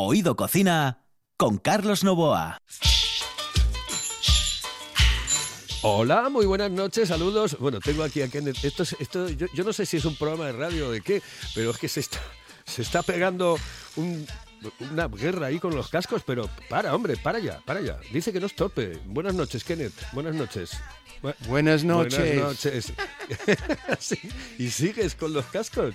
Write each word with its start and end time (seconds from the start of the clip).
Oído 0.00 0.36
Cocina 0.36 1.00
con 1.36 1.58
Carlos 1.58 2.04
Novoa. 2.04 2.62
Hola, 5.82 6.28
muy 6.28 6.46
buenas 6.46 6.70
noches, 6.70 7.08
saludos. 7.08 7.56
Bueno, 7.58 7.80
tengo 7.80 8.04
aquí 8.04 8.22
a 8.22 8.28
Kenneth. 8.28 8.64
Esto, 8.64 8.84
es- 8.84 8.94
esto 9.00 9.28
yo, 9.28 9.48
yo 9.52 9.64
no 9.64 9.72
sé 9.72 9.86
si 9.86 9.96
es 9.96 10.04
un 10.04 10.14
programa 10.14 10.46
de 10.46 10.52
radio 10.52 10.86
o 10.86 10.90
de 10.92 11.00
qué, 11.00 11.20
pero 11.52 11.72
es 11.72 11.78
que 11.78 11.88
se 11.88 11.98
está, 11.98 12.20
se 12.64 12.82
está 12.82 13.02
pegando 13.02 13.58
un- 13.96 14.24
una 14.90 15.08
guerra 15.08 15.46
ahí 15.48 15.58
con 15.58 15.74
los 15.74 15.88
cascos, 15.88 16.22
pero 16.26 16.48
para, 16.68 16.94
hombre, 16.94 17.16
para 17.16 17.38
ya, 17.38 17.60
para 17.60 17.80
ya. 17.80 17.98
Dice 18.12 18.32
que 18.32 18.40
no 18.40 18.46
es 18.46 18.54
torpe. 18.54 18.98
Buenas 19.06 19.34
noches, 19.34 19.64
Kenneth. 19.64 19.94
Buenas 20.12 20.34
noches. 20.34 20.72
Bu- 21.22 21.34
Buenas 21.48 21.82
noches. 21.84 22.18
Buenas 22.18 22.36
noches. 22.44 22.92
Sí, 23.98 24.18
Y 24.58 24.70
sigues 24.70 25.14
con 25.14 25.32
los 25.32 25.44
cascos. 25.46 25.94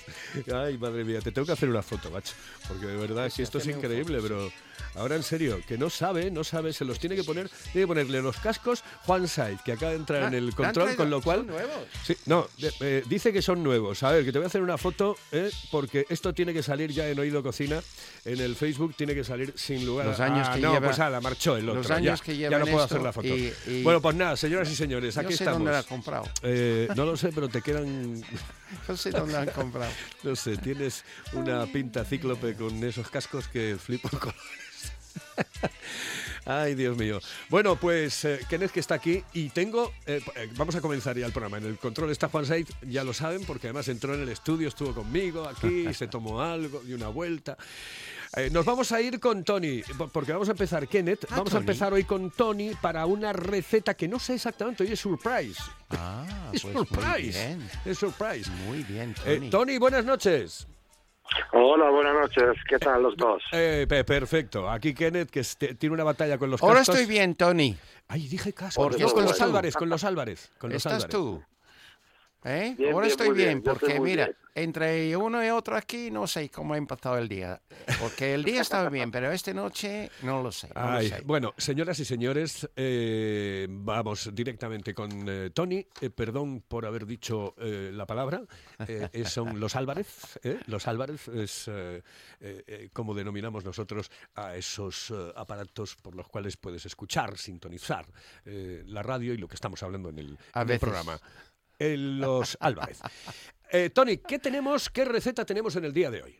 Ay, 0.53 0.77
madre 0.77 1.03
mía, 1.05 1.19
te 1.21 1.31
tengo 1.31 1.45
que 1.45 1.53
hacer 1.53 1.69
una 1.69 1.81
foto, 1.81 2.11
macho. 2.11 2.33
Porque 2.67 2.85
de 2.87 2.97
verdad 2.97 3.31
que 3.33 3.43
esto 3.43 3.57
es 3.57 3.67
increíble, 3.67 4.19
pero 4.21 4.51
ahora 4.95 5.15
en 5.15 5.23
serio, 5.23 5.61
que 5.67 5.77
no 5.77 5.89
sabe, 5.89 6.31
no 6.31 6.43
sabe, 6.43 6.73
se 6.73 6.85
los 6.85 6.99
tiene 6.99 7.15
que 7.15 7.23
poner, 7.23 7.49
tiene 7.71 7.81
que 7.83 7.87
ponerle 7.87 8.21
los 8.21 8.37
cascos 8.37 8.83
Juan 9.05 9.27
Saiz, 9.27 9.61
que 9.63 9.71
acaba 9.73 9.91
de 9.91 9.97
entrar 9.97 10.23
Ah, 10.23 10.27
en 10.27 10.33
el 10.35 10.45
¿le 10.45 10.49
han 10.51 10.55
control, 10.55 10.95
con 10.95 11.09
lo 11.09 11.21
cual. 11.21 11.39
¿Son 11.39 11.47
nuevos? 11.47 11.73
Sí, 12.05 12.15
no, 12.25 12.47
eh, 12.81 13.03
dice 13.07 13.33
que 13.33 13.41
son 13.41 13.63
nuevos. 13.63 14.01
A 14.03 14.11
ver, 14.11 14.23
que 14.25 14.31
te 14.31 14.37
voy 14.39 14.43
a 14.45 14.47
hacer 14.47 14.61
una 14.61 14.77
foto, 14.77 15.15
¿eh? 15.31 15.49
porque 15.71 16.05
esto 16.09 16.33
tiene 16.33 16.53
que 16.53 16.63
salir 16.63 16.91
ya 16.91 17.07
en 17.07 17.19
Oído 17.19 17.41
Cocina. 17.43 17.81
En 18.25 18.39
el 18.39 18.55
Facebook 18.55 18.95
tiene 18.95 19.13
que 19.15 19.23
salir 19.23 19.53
sin 19.57 19.85
lugar 19.85 20.05
Los 20.07 20.19
años 20.19 20.47
ah, 20.49 20.55
que 20.55 20.61
no, 20.61 20.73
lleva- 20.73 20.87
pues 20.87 20.99
ala, 20.99 21.19
marchó 21.19 21.57
el 21.57 21.67
otro. 21.67 21.81
los 21.81 21.91
años 21.91 22.19
ya, 22.19 22.25
que 22.25 22.37
ya 22.37 22.47
lleva 22.49 22.59
no 22.59 22.65
puedo 22.65 22.83
esto 22.83 22.95
hacer 22.95 23.03
la 23.03 23.11
foto. 23.13 23.27
y- 23.27 23.53
y- 23.67 23.83
Bueno, 23.83 24.01
pues 24.01 24.15
nada, 24.15 24.37
señoras 24.37 24.69
y 24.71 24.75
señores, 24.75 25.15
Yo 25.15 25.21
aquí 25.21 25.29
sé 25.33 25.43
estamos. 25.43 25.59
dónde 25.59 25.71
la 25.71 25.79
ha 25.79 25.83
comprado. 25.83 26.23
Eh, 26.41 26.87
no 26.95 27.05
lo 27.05 27.17
sé, 27.17 27.31
pero 27.33 27.49
te 27.49 27.61
quedan. 27.61 28.21
Yo 28.87 28.97
sé 28.97 29.11
dónde 29.11 29.37
han 29.37 29.49
comprado. 29.49 29.91
No 30.23 30.35
sé, 30.35 30.57
tienes 30.57 31.03
una 31.33 31.65
pinta 31.65 32.05
cíclope 32.05 32.55
con 32.55 32.83
esos 32.83 33.09
cascos 33.09 33.47
que 33.47 33.77
flipo 33.77 34.09
con 34.09 34.33
Ay, 36.45 36.75
Dios 36.75 36.97
mío. 36.97 37.19
Bueno, 37.49 37.77
pues 37.77 38.25
eh, 38.25 38.39
Kenneth 38.49 38.71
que 38.71 38.81
está 38.81 38.95
aquí 38.95 39.23
y 39.33 39.49
tengo... 39.49 39.93
eh, 40.05 40.21
eh, 40.35 40.49
vamos 40.55 40.75
a 40.75 40.81
comenzar 40.81 41.17
ya 41.17 41.25
el 41.25 41.31
programa. 41.31 41.57
En 41.57 41.65
el 41.65 41.77
control 41.77 42.11
está 42.11 42.27
Juan 42.27 42.45
Saiz, 42.45 42.67
ya 42.81 43.03
lo 43.03 43.13
saben, 43.13 43.45
porque 43.45 43.67
además 43.67 43.87
entró 43.87 44.13
en 44.13 44.21
el 44.21 44.29
estudio, 44.29 44.67
estuvo 44.67 44.93
conmigo 44.93 45.47
aquí, 45.47 45.87
se 45.93 46.07
tomó 46.07 46.41
algo, 46.41 46.81
dio 46.81 46.95
una 46.95 47.07
vuelta. 47.07 47.57
Eh, 48.35 48.49
nos 48.51 48.65
vamos 48.65 48.91
a 48.91 48.99
ir 48.99 49.19
con 49.19 49.43
Tony, 49.43 49.83
po- 49.97 50.07
porque 50.07 50.31
vamos 50.31 50.47
a 50.49 50.53
empezar, 50.53 50.87
Kenneth, 50.87 51.25
Ah, 51.29 51.35
vamos 51.37 51.53
a 51.53 51.59
empezar 51.59 51.93
hoy 51.93 52.03
con 52.03 52.31
Tony 52.31 52.71
para 52.81 53.05
una 53.05 53.31
receta 53.31 53.93
que 53.93 54.07
no 54.07 54.17
sé 54.17 54.33
exactamente, 54.35 54.83
hoy 54.83 54.91
es 54.91 54.99
surprise. 54.99 55.61
Ah, 55.91 56.25
Es 56.53 56.63
pues 56.63 56.73
muy 56.75 56.85
surprise. 56.85 57.47
bien. 57.47 57.69
Es 57.85 57.97
surprise. 57.99 58.49
Muy 58.65 58.83
bien, 58.83 59.13
Eh, 59.25 59.35
Tony. 59.35 59.49
Tony, 59.51 59.77
buenas 59.77 60.03
noches. 60.03 60.67
Hola, 61.51 61.89
buenas 61.91 62.13
noches. 62.15 62.57
¿Qué 62.67 62.79
tal 62.79 63.03
los 63.03 63.15
dos? 63.17 63.41
Eh, 63.51 63.85
pe- 63.87 64.03
perfecto. 64.03 64.69
Aquí 64.69 64.93
Kenneth, 64.95 65.29
que 65.29 65.39
este- 65.41 65.75
tiene 65.75 65.93
una 65.93 66.03
batalla 66.03 66.37
con 66.39 66.49
los 66.49 66.61
Ahora 66.63 66.81
estoy 66.81 67.05
bien, 67.05 67.35
Tony. 67.35 67.77
Ay, 68.07 68.27
dije 68.27 68.51
cascos. 68.53 68.83
Porque 68.83 69.03
Es 69.03 69.13
con 69.13 69.25
los. 69.25 69.39
Álvarez, 69.41 69.75
con 69.75 69.89
los 69.89 70.03
Álvarez. 70.03 70.51
Con 70.57 70.71
los 70.71 70.77
¿Estás 70.77 71.05
Álvarez. 71.05 71.11
tú? 71.11 71.43
¿Eh? 72.45 72.75
Bien, 72.77 72.93
Ahora 72.93 73.05
bien, 73.07 73.11
estoy 73.11 73.27
bien, 73.35 73.35
bien, 73.49 73.63
yo 73.63 73.71
estoy 73.73 73.89
porque 73.89 73.99
mira, 74.01 74.25
bien. 74.25 74.37
Entre 74.55 75.15
uno 75.17 75.43
y 75.43 75.49
otro 75.49 75.75
aquí 75.75 76.11
no 76.11 76.27
sé 76.27 76.49
cómo 76.49 76.73
ha 76.73 76.77
empezado 76.77 77.17
el 77.17 77.27
día. 77.27 77.61
Porque 77.99 78.33
el 78.33 78.43
día 78.43 78.61
estaba 78.61 78.89
bien, 78.89 79.11
pero 79.11 79.31
esta 79.31 79.53
noche 79.53 80.09
no 80.21 80.43
lo 80.43 80.51
sé. 80.51 80.69
No 80.75 80.81
lo 80.81 80.97
Ay, 80.97 81.09
sé. 81.09 81.21
bueno, 81.25 81.53
señoras 81.57 81.99
y 81.99 82.05
señores, 82.05 82.69
eh, 82.75 83.67
vamos 83.69 84.29
directamente 84.33 84.93
con 84.93 85.09
eh, 85.27 85.49
Tony. 85.53 85.85
Eh, 86.01 86.09
perdón 86.09 86.63
por 86.67 86.85
haber 86.85 87.05
dicho 87.05 87.55
eh, 87.57 87.91
la 87.93 88.05
palabra. 88.05 88.43
Son 89.25 89.59
los 89.59 89.75
Álvarez. 89.75 90.39
¿eh? 90.43 90.59
Los 90.67 90.87
Álvarez 90.87 91.27
es 91.27 91.69
como 92.93 93.13
denominamos 93.13 93.65
nosotros 93.65 94.11
a 94.35 94.55
esos 94.55 95.13
aparatos 95.35 95.95
por 95.95 96.15
los 96.15 96.27
cuales 96.27 96.57
puedes 96.57 96.85
escuchar, 96.85 97.37
sintonizar 97.37 98.05
la 98.45 99.01
radio 99.03 99.33
y 99.33 99.37
lo 99.37 99.47
que 99.47 99.55
estamos 99.55 99.81
hablando 99.83 100.09
en 100.09 100.19
el, 100.19 100.37
en 100.53 100.79
programa. 100.79 101.19
Los 101.79 102.57
Álvarez. 102.59 102.99
Eh, 103.75 103.89
Tony, 103.89 104.17
¿qué 104.17 104.37
tenemos, 104.37 104.87
qué 104.91 105.03
receta 105.03 105.43
tenemos 105.45 105.75
en 105.75 105.85
el 105.85 105.93
día 105.93 106.11
de 106.11 106.21
hoy? 106.21 106.35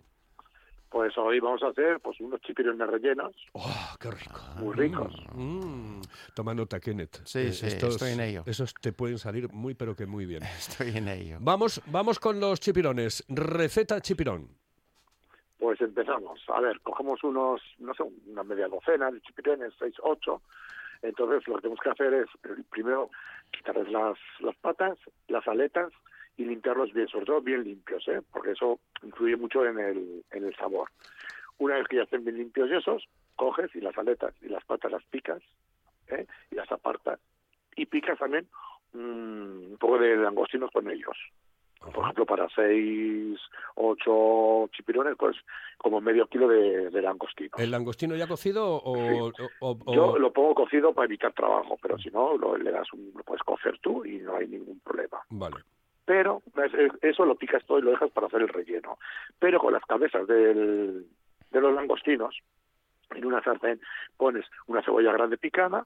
Pues 0.90 1.18
hoy 1.18 1.40
vamos 1.40 1.64
a 1.64 1.70
hacer 1.70 2.00
pues 2.00 2.20
unos 2.20 2.40
chipirones 2.42 2.88
rellenos, 2.88 3.32
¡Oh, 3.54 3.96
qué 4.00 4.12
rico! 4.12 4.40
muy 4.58 4.76
ricos. 4.76 5.12
Mm, 5.34 6.02
toma 6.36 6.54
nota, 6.54 6.80
Kenneth. 6.80 7.22
Sí, 7.26 7.40
Eh, 7.40 7.52
sí, 7.52 7.66
estoy 7.66 8.12
en 8.12 8.20
ello. 8.20 8.44
Esos 8.46 8.76
te 8.76 8.94
pueden 8.94 9.18
salir 9.18 9.52
muy, 9.52 9.74
pero 9.74 9.96
que 9.96 10.06
muy 10.06 10.28
bien. 10.28 10.44
Estoy 10.60 10.96
en 10.96 11.08
ello. 11.08 11.38
Vamos, 11.42 11.82
vamos 11.88 12.20
con 12.20 12.40
los 12.40 12.60
chipirones. 12.60 13.26
Receta 13.28 14.00
chipirón. 14.00 14.48
Pues 15.58 15.82
empezamos. 15.82 16.40
A 16.50 16.60
ver, 16.62 16.80
cogemos 16.82 17.24
unos, 17.24 17.60
no 17.80 17.96
sé, 17.96 18.04
una 18.28 18.44
media 18.44 18.68
docena 18.68 19.10
de 19.10 19.20
chipirones, 19.22 19.74
seis, 19.80 19.96
ocho. 20.04 20.44
Entonces 21.02 21.48
lo 21.48 21.56
que 21.56 21.62
tenemos 21.64 21.80
que 21.84 21.90
hacer 21.90 22.14
es 22.14 22.28
primero 22.70 23.10
quitarles 23.50 23.92
las, 23.92 24.20
las 24.42 24.56
patas, 24.58 25.00
las 25.28 25.48
aletas 25.48 25.92
y 26.38 26.46
limpiarlos 26.46 26.92
bien, 26.94 27.08
sobre 27.08 27.26
todo 27.26 27.42
bien 27.42 27.64
limpios, 27.64 28.08
¿eh? 28.08 28.22
porque 28.32 28.52
eso 28.52 28.80
influye 29.04 29.36
mucho 29.38 29.66
en 29.66 29.80
el, 29.80 30.24
en 30.32 30.44
el 30.46 30.56
sabor. 30.56 30.90
Una 31.60 31.76
vez 31.76 31.88
que 31.88 31.98
ya 31.98 32.04
estén 32.04 32.24
bien 32.26 32.38
limpios 32.38 32.72
esos, 32.72 33.06
coges 33.36 33.74
y 33.76 33.82
las 33.82 33.98
aletas 33.98 34.34
y 34.42 34.50
las 34.50 34.64
patas 34.66 34.92
las 34.92 35.04
picas 35.06 35.42
¿eh? 36.08 36.26
y 36.52 36.56
las 36.56 36.72
apartas 36.72 37.20
y 37.76 37.86
picas 37.86 38.18
también 38.20 38.48
mm, 38.94 39.72
un 39.74 39.78
poco 39.80 39.98
de 40.00 40.16
langostinos 40.16 40.72
con 40.72 40.90
ellos. 40.90 41.18
Por 41.80 42.02
ejemplo, 42.04 42.26
para 42.26 42.48
seis, 42.56 43.38
ocho 43.76 44.70
chipirones, 44.72 45.16
pues 45.18 45.36
como 45.78 46.00
medio 46.00 46.28
kilo 46.28 46.48
de, 46.48 46.90
de 46.90 47.02
langostino. 47.02 47.52
¿El 47.58 47.72
langostino 47.72 48.16
ya 48.16 48.26
cocido 48.26 48.66
o...? 48.66 49.28
o- 49.28 49.32
o- 49.60 49.78
o- 49.86 49.94
Yo 49.94 50.18
lo 50.18 50.32
pongo 50.32 50.56
cocido 50.56 50.94
para 50.94 51.06
evitar 51.08 51.34
trabajo, 51.34 51.78
pero 51.82 51.98
si 51.98 52.10
no, 52.10 52.38
lo, 52.38 52.56
le 52.58 52.72
das 52.72 52.92
un, 52.94 53.12
lo 53.16 53.24
puedes 53.24 53.44
cocer 53.44 53.78
tú 53.80 54.06
y 54.06 54.18
no 54.20 54.36
hay 54.38 54.48
ningún 54.48 54.80
problema. 54.80 55.20
Vale. 55.30 55.58
Pero 56.06 56.42
es- 56.66 56.74
es- 56.74 56.92
eso 57.02 57.26
lo 57.26 57.36
picas 57.36 57.64
todo 57.66 57.80
y 57.80 57.82
lo 57.82 57.92
dejas 57.92 58.12
para 58.12 58.28
hacer 58.28 58.42
el 58.42 58.50
relleno. 58.50 58.98
Pero 59.40 59.60
con 59.60 59.74
las 59.74 59.84
cabezas 59.86 60.28
del, 60.28 61.06
de 61.52 61.62
los 61.62 61.74
langostinos, 61.74 62.38
en 63.12 63.26
una 63.26 63.42
sartén 63.44 63.80
pones 64.18 64.46
una 64.68 64.82
cebolla 64.84 65.14
grande 65.14 65.38
picada, 65.38 65.86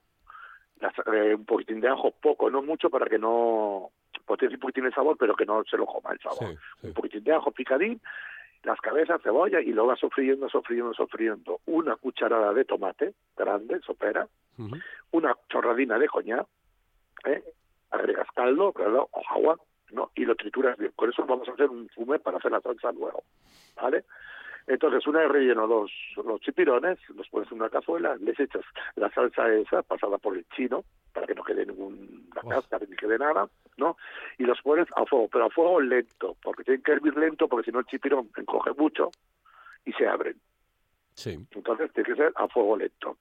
las- 0.80 0.94
eh, 1.14 1.36
un 1.36 1.46
poquitín 1.46 1.82
de 1.82 1.90
ajo, 1.90 2.12
poco, 2.12 2.50
no 2.50 2.62
mucho, 2.62 2.90
para 2.90 3.06
que 3.08 3.20
no 3.20 3.90
potencie 4.26 4.56
un 4.56 4.62
poquitín 4.62 4.86
el 4.86 4.94
sabor, 4.94 5.18
pero 5.18 5.36
que 5.36 5.46
no 5.46 5.64
se 5.66 5.78
lo 5.78 5.86
coma 5.86 6.12
el 6.14 6.20
sabor. 6.20 6.50
Sí, 6.52 6.58
sí. 6.82 6.88
Un 6.88 6.94
poquitín 6.94 7.24
de 7.24 7.34
ajo 7.34 7.52
picadín, 7.52 8.02
las 8.64 8.80
cabezas, 8.82 9.22
cebolla, 9.22 9.62
y 9.62 9.72
lo 9.72 9.86
vas 9.86 10.00
sofriendo, 10.00 10.50
sofriendo, 10.50 10.94
sofriendo. 10.94 11.60
Una 11.68 11.96
cucharada 11.96 12.54
de 12.54 12.66
tomate 12.66 13.14
grande, 13.38 13.80
sopera, 13.82 14.28
una 15.12 15.36
chorradina 15.50 15.98
de 16.00 16.08
coñac, 16.08 16.46
¿eh? 17.26 17.44
agregas 17.92 18.28
caldo, 18.36 18.74
claro, 18.74 19.08
o 19.12 19.22
agua, 19.30 19.58
¿no? 19.92 20.12
Y 20.16 20.26
lo 20.26 20.36
trituras 20.36 20.78
bien. 20.78 20.92
Con 20.96 21.10
eso 21.10 21.26
vamos 21.26 21.48
a 21.48 21.54
hacer 21.54 21.70
un 21.70 21.90
fume 21.90 22.20
para 22.20 22.38
hacer 22.38 22.52
la 22.52 22.62
salsa 22.62 22.92
luego, 22.92 23.24
¿vale? 23.76 24.06
Entonces, 24.68 25.08
una 25.08 25.22
vez 25.22 25.32
relleno 25.32 25.66
los, 25.66 25.92
los 26.18 26.42
chipirones, 26.42 27.00
los 27.16 27.30
pones 27.30 27.50
en 27.52 27.60
una 27.60 27.70
cazuela, 27.70 28.18
les 28.18 28.38
echas 28.38 28.66
la 28.96 29.10
salsa 29.12 29.50
esa 29.54 29.82
pasada 29.82 30.18
por 30.18 30.36
el 30.36 30.46
chino, 30.50 30.84
para 31.14 31.26
que 31.26 31.36
no 31.36 31.44
quede 31.44 31.66
ninguna 31.66 32.42
cáscara 32.50 32.86
ni 32.88 32.98
quede 32.98 33.18
nada, 33.18 33.48
¿no? 33.78 33.96
Y 34.38 34.44
los 34.44 34.62
pones 34.62 34.88
a 34.94 35.06
fuego, 35.06 35.30
pero 35.32 35.46
a 35.46 35.50
fuego 35.50 35.80
lento, 35.80 36.36
porque 36.44 36.66
tienen 36.66 36.84
que 36.84 36.92
hervir 36.92 37.16
lento, 37.18 37.48
porque 37.48 37.66
si 37.66 37.72
no 37.72 37.80
el 37.80 37.86
chipirón 37.86 38.30
encoge 38.36 38.72
mucho 38.74 39.10
y 39.86 39.94
se 39.94 40.06
abren. 40.06 40.36
Sí. 41.14 41.40
Entonces 41.52 41.92
tiene 41.94 42.10
que 42.10 42.16
ser 42.16 42.34
a 42.36 42.50
fuego 42.50 42.76
lento. 42.76 43.18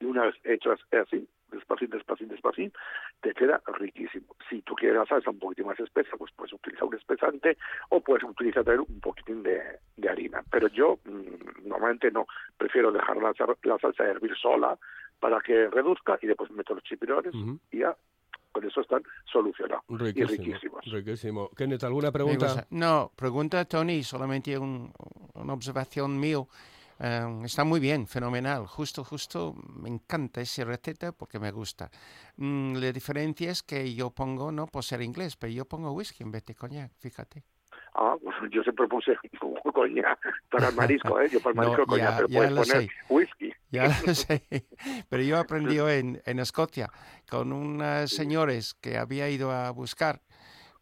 Y 0.00 0.04
una 0.04 0.26
vez 0.26 0.34
hecho 0.42 0.72
así, 0.72 1.28
despacín, 1.50 1.90
despacín, 1.90 2.28
despacín, 2.28 2.72
te 3.20 3.32
queda 3.34 3.60
riquísimo. 3.78 4.34
Si 4.48 4.62
tú 4.62 4.74
quieres 4.74 4.98
la 4.98 5.06
salsa 5.06 5.30
un 5.30 5.38
poquitín 5.38 5.66
más 5.66 5.78
espesa, 5.80 6.16
pues 6.16 6.32
puedes 6.36 6.52
utilizar 6.52 6.84
un 6.84 6.94
espesante 6.94 7.56
o 7.90 8.00
puedes 8.00 8.24
utilizar 8.24 8.64
también 8.64 8.86
un 8.88 9.00
poquitín 9.00 9.42
de, 9.42 9.60
de 9.96 10.08
harina. 10.08 10.42
Pero 10.50 10.68
yo 10.68 10.98
mm, 11.04 11.68
normalmente 11.68 12.10
no, 12.10 12.26
prefiero 12.56 12.90
dejar 12.92 13.16
la, 13.18 13.32
la 13.62 13.78
salsa 13.78 14.04
hervir 14.04 14.36
sola 14.36 14.78
para 15.20 15.40
que 15.40 15.68
reduzca 15.68 16.18
y 16.20 16.26
después 16.26 16.50
meto 16.50 16.74
los 16.74 16.84
chipirones 16.84 17.34
Ujú. 17.34 17.58
y 17.70 17.78
ya 17.80 17.96
con 18.52 18.64
eso 18.64 18.80
están 18.80 19.02
solucionados 19.30 19.84
y 19.88 19.96
Riquísimo. 19.96 20.44
riquísimos. 20.44 20.84
Riquísimo. 20.86 21.50
Kenneth, 21.56 21.84
¿alguna 21.84 22.10
pregunta? 22.10 22.66
No, 22.70 23.12
pregunta 23.14 23.64
Tony, 23.66 24.02
solamente 24.02 24.56
un- 24.58 24.92
una 25.34 25.52
observación 25.52 26.18
mío. 26.18 26.48
Eh, 26.98 27.40
está 27.44 27.64
muy 27.64 27.80
bien, 27.80 28.06
fenomenal. 28.06 28.66
Justo, 28.66 29.04
justo, 29.04 29.54
me 29.74 29.88
encanta 29.88 30.40
esa 30.40 30.64
receta 30.64 31.12
porque 31.12 31.38
me 31.38 31.50
gusta. 31.50 31.90
Mm, 32.36 32.76
la 32.76 32.92
diferencia 32.92 33.50
es 33.50 33.62
que 33.62 33.94
yo 33.94 34.10
pongo, 34.10 34.50
no 34.52 34.66
por 34.66 34.84
ser 34.84 35.02
inglés, 35.02 35.36
pero 35.36 35.52
yo 35.52 35.64
pongo 35.66 35.92
whisky 35.92 36.22
en 36.22 36.30
vez 36.32 36.44
de 36.46 36.54
coñac, 36.54 36.92
fíjate. 36.98 37.44
Ah, 37.94 38.14
pues 38.22 38.34
yo 38.50 38.62
siempre 38.62 38.86
puse 38.88 39.16
coña 39.74 40.18
para 40.50 40.68
el 40.68 40.74
marisco, 40.74 41.20
¿eh? 41.20 41.28
Yo 41.32 41.40
para 41.40 41.50
el 41.52 41.56
No, 41.56 41.62
marisco 41.62 41.86
coña, 41.86 42.04
ya- 42.10 42.16
pero 42.16 42.28
ya 42.28 42.38
puedes 42.38 42.52
poner 42.52 42.82
sé. 42.82 42.90
whisky. 43.08 43.52
Ya 43.70 43.88
lo 44.06 44.14
sé, 44.14 44.46
pero 45.08 45.22
yo 45.24 45.38
aprendí 45.38 45.76
en, 45.78 46.22
en 46.24 46.38
Escocia 46.38 46.88
con 47.28 47.52
unas 47.52 48.10
señores 48.12 48.74
que 48.74 48.96
había 48.96 49.28
ido 49.28 49.50
a 49.50 49.70
buscar 49.72 50.22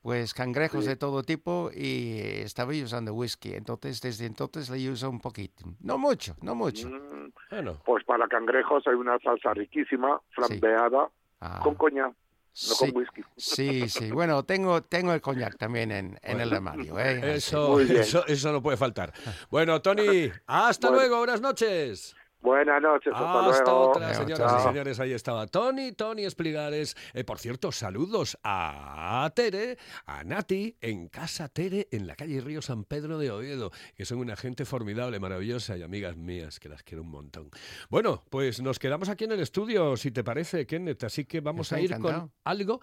pues 0.04 0.34
cangrejos 0.34 0.84
de 0.84 0.96
todo 0.96 1.22
tipo 1.22 1.70
y 1.74 2.18
estaba 2.20 2.72
usando 2.72 3.14
whisky. 3.14 3.54
Entonces, 3.54 4.02
desde 4.02 4.26
entonces 4.26 4.68
le 4.68 4.90
uso 4.90 5.08
un 5.08 5.18
poquito. 5.18 5.64
No 5.80 5.96
mucho, 5.96 6.36
no 6.42 6.54
mucho. 6.54 6.90
Mm, 6.90 7.32
Bueno, 7.50 7.80
Pues 7.86 8.04
para 8.04 8.28
cangrejos 8.28 8.86
hay 8.86 8.92
una 8.96 9.18
salsa 9.20 9.54
riquísima, 9.54 10.20
flambeada, 10.34 11.08
Ah, 11.40 11.60
con 11.62 11.74
coñac, 11.74 12.08
no 12.08 12.14
sí, 12.52 12.92
con 12.92 12.96
whisky. 13.00 13.22
sí, 13.38 13.88
sí. 13.88 14.10
Bueno, 14.10 14.42
tengo, 14.44 14.82
tengo 14.82 15.14
el 15.14 15.22
coñac 15.22 15.56
también 15.56 15.90
en, 15.90 16.18
en 16.22 16.38
el 16.38 16.52
armario. 16.52 16.98
¿eh? 16.98 17.36
Eso, 17.36 17.80
eso, 17.80 18.26
eso 18.26 18.52
no 18.52 18.62
puede 18.62 18.76
faltar. 18.76 19.10
Bueno, 19.50 19.80
Tony, 19.80 20.30
hasta 20.46 20.88
Bueno. 20.88 21.00
luego, 21.00 21.18
buenas 21.20 21.40
noches. 21.40 22.14
Buenas 22.44 22.82
noches, 22.82 23.11
hasta, 23.14 23.49
Hasta 23.49 23.64
luego. 23.73 23.88
otra, 23.91 24.12
señoras 24.14 24.61
y 24.61 24.69
señores. 24.69 25.00
Ahí 25.00 25.12
estaba 25.14 25.46
Tony, 25.46 25.93
Tony 25.93 26.25
Espligares. 26.26 26.94
Eh, 27.14 27.25
por 27.25 27.38
cierto, 27.38 27.73
saludos 27.73 28.37
a 28.44 29.32
Tere, 29.35 29.79
a 30.05 30.23
Nati, 30.25 30.76
en 30.82 31.08
Casa 31.08 31.49
Tere, 31.49 31.88
en 31.91 32.06
la 32.06 32.14
calle 32.17 32.43
Río 32.43 32.61
San 32.61 32.85
Pedro 32.85 33.17
de 33.17 33.31
Oviedo, 33.31 33.70
que 33.96 34.05
son 34.05 34.19
una 34.19 34.37
gente 34.37 34.67
formidable, 34.67 35.19
maravillosa 35.20 35.79
y 35.79 35.82
amigas 35.82 36.19
mías, 36.19 36.61
que 36.61 36.69
las 36.69 36.82
quiero 36.82 37.02
un 37.02 37.11
montón. 37.11 37.49
Bueno, 37.88 38.23
pues 38.29 38.61
nos 38.61 38.79
quedamos 38.79 39.08
aquí 39.08 39.25
en 39.25 39.32
el 39.32 39.41
estudio, 39.41 39.96
si 39.96 40.11
te 40.11 40.23
parece, 40.23 40.67
Kenneth. 40.67 41.02
Así 41.05 41.25
que 41.25 41.41
vamos 41.41 41.69
Estoy 41.69 41.81
a 41.81 41.85
ir 41.85 41.93
encantado. 41.93 42.20
con 42.20 42.32
algo. 42.44 42.81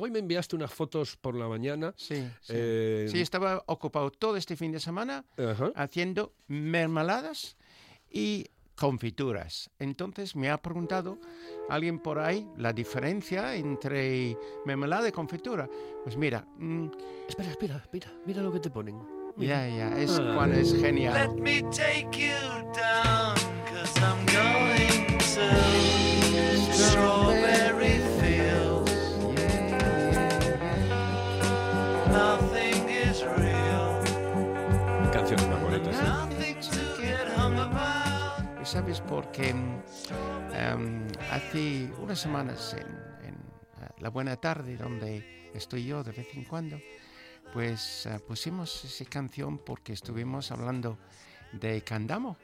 Hoy 0.00 0.10
me 0.10 0.20
enviaste 0.20 0.56
unas 0.56 0.72
fotos 0.72 1.18
por 1.18 1.34
la 1.34 1.48
mañana. 1.48 1.92
Sí, 1.98 2.26
sí. 2.40 2.52
Eh, 2.56 3.08
Sí, 3.10 3.20
estaba 3.20 3.62
ocupado 3.66 4.10
todo 4.10 4.38
este 4.38 4.56
fin 4.56 4.72
de 4.72 4.80
semana 4.80 5.22
haciendo 5.74 6.32
mermeladas 6.46 7.58
y 8.10 8.46
confituras. 8.76 9.70
Entonces 9.78 10.36
me 10.36 10.50
ha 10.50 10.58
preguntado 10.58 11.18
alguien 11.68 11.98
por 11.98 12.18
ahí 12.18 12.46
la 12.56 12.72
diferencia 12.72 13.54
entre 13.56 14.36
mermelada 14.64 15.08
y 15.08 15.12
confitura. 15.12 15.68
Pues 16.04 16.16
mira, 16.16 16.46
mm, 16.58 16.86
Espera, 17.28 17.50
espera, 17.50 17.76
espera. 17.76 18.12
Mira 18.24 18.42
lo 18.42 18.52
que 18.52 18.60
te 18.60 18.70
ponen. 18.70 18.96
ya, 19.38 19.66
ya, 19.68 19.98
es 19.98 20.18
Ah. 20.18 20.32
cuando 20.36 20.56
es 20.56 20.74
genial. 20.74 21.12
Let 21.14 21.40
me 21.42 21.62
take 21.64 22.08
you 22.12 22.72
down, 22.72 23.25
¿Sabes? 38.66 39.00
Porque 39.00 39.50
em, 39.50 41.06
hace 41.30 41.88
unas 42.02 42.18
semanas 42.18 42.74
en, 42.74 42.86
en, 43.28 43.34
eh, 43.34 43.88
La 44.00 44.10
Buena 44.10 44.36
Tarde, 44.36 44.76
donde 44.76 45.50
estoy 45.54 45.86
yo 45.86 46.02
de 46.02 46.10
vez 46.10 46.26
en 46.34 46.44
cuando, 46.44 46.80
pues 47.52 48.06
eh, 48.06 48.18
pusimos 48.26 48.84
esa 48.84 49.04
canción 49.04 49.58
porque 49.58 49.92
estuvimos 49.92 50.50
hablando 50.50 50.98
de 51.52 51.82
Candamo 51.82 52.36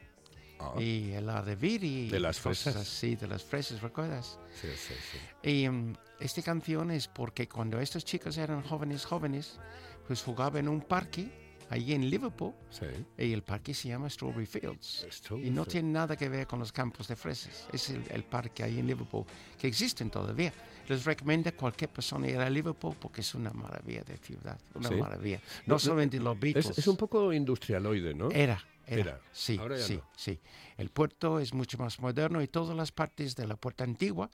Ah, 0.59 0.79
y 0.79 1.11
la 1.19 1.41
de 1.41 1.55
Viri. 1.55 2.09
De 2.09 2.19
las 2.19 2.39
cosas 2.39 2.73
fresas. 2.73 2.81
así, 2.81 3.15
de 3.15 3.27
las 3.27 3.43
fresas, 3.43 3.81
¿recuerdas? 3.81 4.39
sí, 4.53 4.69
sí, 4.77 4.93
sí. 5.11 5.49
Y 5.49 5.69
mm, 5.69 5.93
esta 6.19 6.41
canción 6.41 6.91
es 6.91 7.07
porque 7.07 7.49
cuando 7.49 7.79
estos 7.79 8.05
chicos 8.05 8.37
eran 8.37 8.61
jóvenes, 8.61 9.05
jóvenes, 9.05 9.59
pues 10.07 10.21
jugaban 10.21 10.59
en 10.59 10.69
un 10.69 10.81
parque 10.81 11.42
allí 11.69 11.93
en 11.93 12.09
Liverpool 12.09 12.53
sí. 12.69 12.85
y 13.17 13.33
el 13.33 13.43
parque 13.43 13.73
se 13.73 13.89
llama 13.89 14.09
Strawberry 14.09 14.45
Fields. 14.45 15.05
Strawberry 15.11 15.47
Y 15.47 15.51
no 15.51 15.65
tiene 15.65 15.91
nada 15.91 16.15
que 16.15 16.29
ver 16.29 16.47
con 16.47 16.59
los 16.59 16.71
campos 16.71 17.07
de 17.07 17.15
fresas. 17.15 17.67
Es 17.71 17.89
el, 17.89 18.03
el 18.11 18.23
parque 18.23 18.63
ahí 18.63 18.79
en 18.79 18.87
Liverpool 18.87 19.25
que 19.59 19.67
existen 19.67 20.09
todavía. 20.09 20.53
Les 20.87 21.05
recomiendo 21.05 21.49
a 21.49 21.53
cualquier 21.53 21.89
persona 21.89 22.27
ir 22.27 22.37
a 22.37 22.49
Liverpool 22.49 22.95
porque 22.99 23.21
es 23.21 23.33
una 23.35 23.51
maravilla 23.51 24.03
de 24.03 24.17
ciudad. 24.17 24.59
Una 24.75 24.89
Sí. 24.89 24.95
maravilla. 24.95 25.37
No, 25.37 25.43
No, 25.67 25.73
no, 25.75 25.79
solamente 25.79 26.19
los 26.19 26.39
Beatles. 26.39 26.69
Es, 26.71 26.77
es 26.79 26.87
un 26.87 26.97
poco 26.97 27.31
industrialoide, 27.31 28.13
¿no? 28.13 28.29
Era, 28.31 28.61
era. 28.85 29.01
Era. 29.01 29.21
Sí, 29.31 29.57
Ahora 29.57 29.77
ya 29.77 29.83
sí, 29.85 29.95
no. 29.95 30.09
sí. 30.15 30.39
El 30.77 30.89
puerto 30.89 31.39
es 31.39 31.53
mucho 31.53 31.77
más 31.77 31.99
moderno 31.99 32.41
y 32.41 32.47
todas 32.47 32.75
las 32.75 32.91
partes 32.91 33.35
de 33.35 33.47
la 33.47 33.55
puerta 33.55 33.85
antigua, 33.85 34.29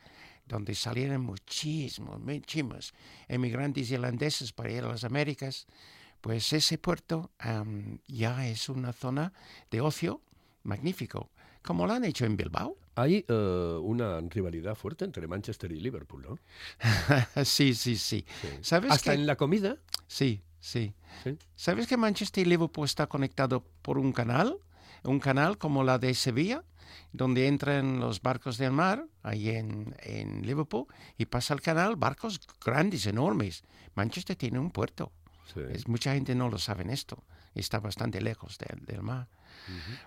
donde 0.47 0.73
salieron 0.73 1.21
muchísimos, 1.21 2.19
muchísimos 2.19 2.93
emigrantes 3.27 3.91
irlandeses 3.91 4.51
para 4.51 4.71
ir 4.71 4.83
a 4.83 4.87
las 4.87 5.03
Américas, 5.03 5.67
pues 6.21 6.51
ese 6.54 6.77
puerto 6.77 7.31
am, 7.39 8.00
ya 8.07 8.48
es 8.48 8.69
una 8.69 8.94
zona 8.94 9.33
de 9.71 9.81
ocio 9.81 10.21
magnífico, 10.63 11.30
como 11.62 11.88
lo 11.88 11.94
han 11.94 12.04
hecho 12.06 12.25
en 12.25 12.36
Bilbao. 12.38 12.77
Hay 12.95 13.25
eh, 13.27 13.80
una 13.81 14.19
rivalidad 14.21 14.75
fuerte 14.75 15.06
entre 15.06 15.25
Manchester 15.27 15.71
y 15.71 15.80
Liverpool, 15.80 16.21
¿no? 16.21 16.38
sí, 17.45 17.74
sí, 17.74 17.95
sí. 17.95 18.25
Sí. 18.42 18.48
¿Sabes 18.62 18.92
Hasta 18.92 19.12
que- 19.12 19.19
en 19.19 19.25
la 19.27 19.36
comida. 19.38 19.77
Sí, 20.07 20.42
sí. 20.60 20.94
Sí. 21.24 21.38
¿Sabes 21.56 21.88
que 21.88 21.95
Manchester 21.98 22.45
y 22.45 22.50
Liverpool 22.50 22.86
está 22.86 23.07
conectado 23.07 23.63
por 23.81 23.98
un 23.98 24.12
canal? 24.12 24.57
Un 25.04 25.19
canal 25.19 25.57
como 25.57 25.83
la 25.86 25.98
de 25.98 26.13
Sevilla, 26.13 26.63
donde 27.13 27.48
entran 27.48 28.00
los 28.01 28.21
barcos 28.21 28.57
del 28.57 28.74
mar, 28.74 29.06
ahí 29.24 29.50
en, 29.50 29.95
en 30.01 30.45
Liverpool, 30.45 30.88
y 31.18 31.25
pasa 31.25 31.54
el 31.54 31.62
canal, 31.62 31.95
barcos 31.95 32.42
grandes, 32.63 33.06
enormes. 33.06 33.63
Manchester 33.95 34.36
tiene 34.36 34.60
un 34.60 34.71
puerto. 34.71 35.13
Sí. 35.53 35.61
Es- 35.71 35.87
mucha 35.87 36.13
gente 36.13 36.35
no 36.35 36.49
lo 36.49 36.57
sabe 36.57 36.83
en 36.83 36.89
esto. 36.89 37.23
Está 37.55 37.79
bastante 37.79 38.21
lejos 38.21 38.57
del, 38.57 38.85
del 38.85 39.01
mar. 39.01 39.27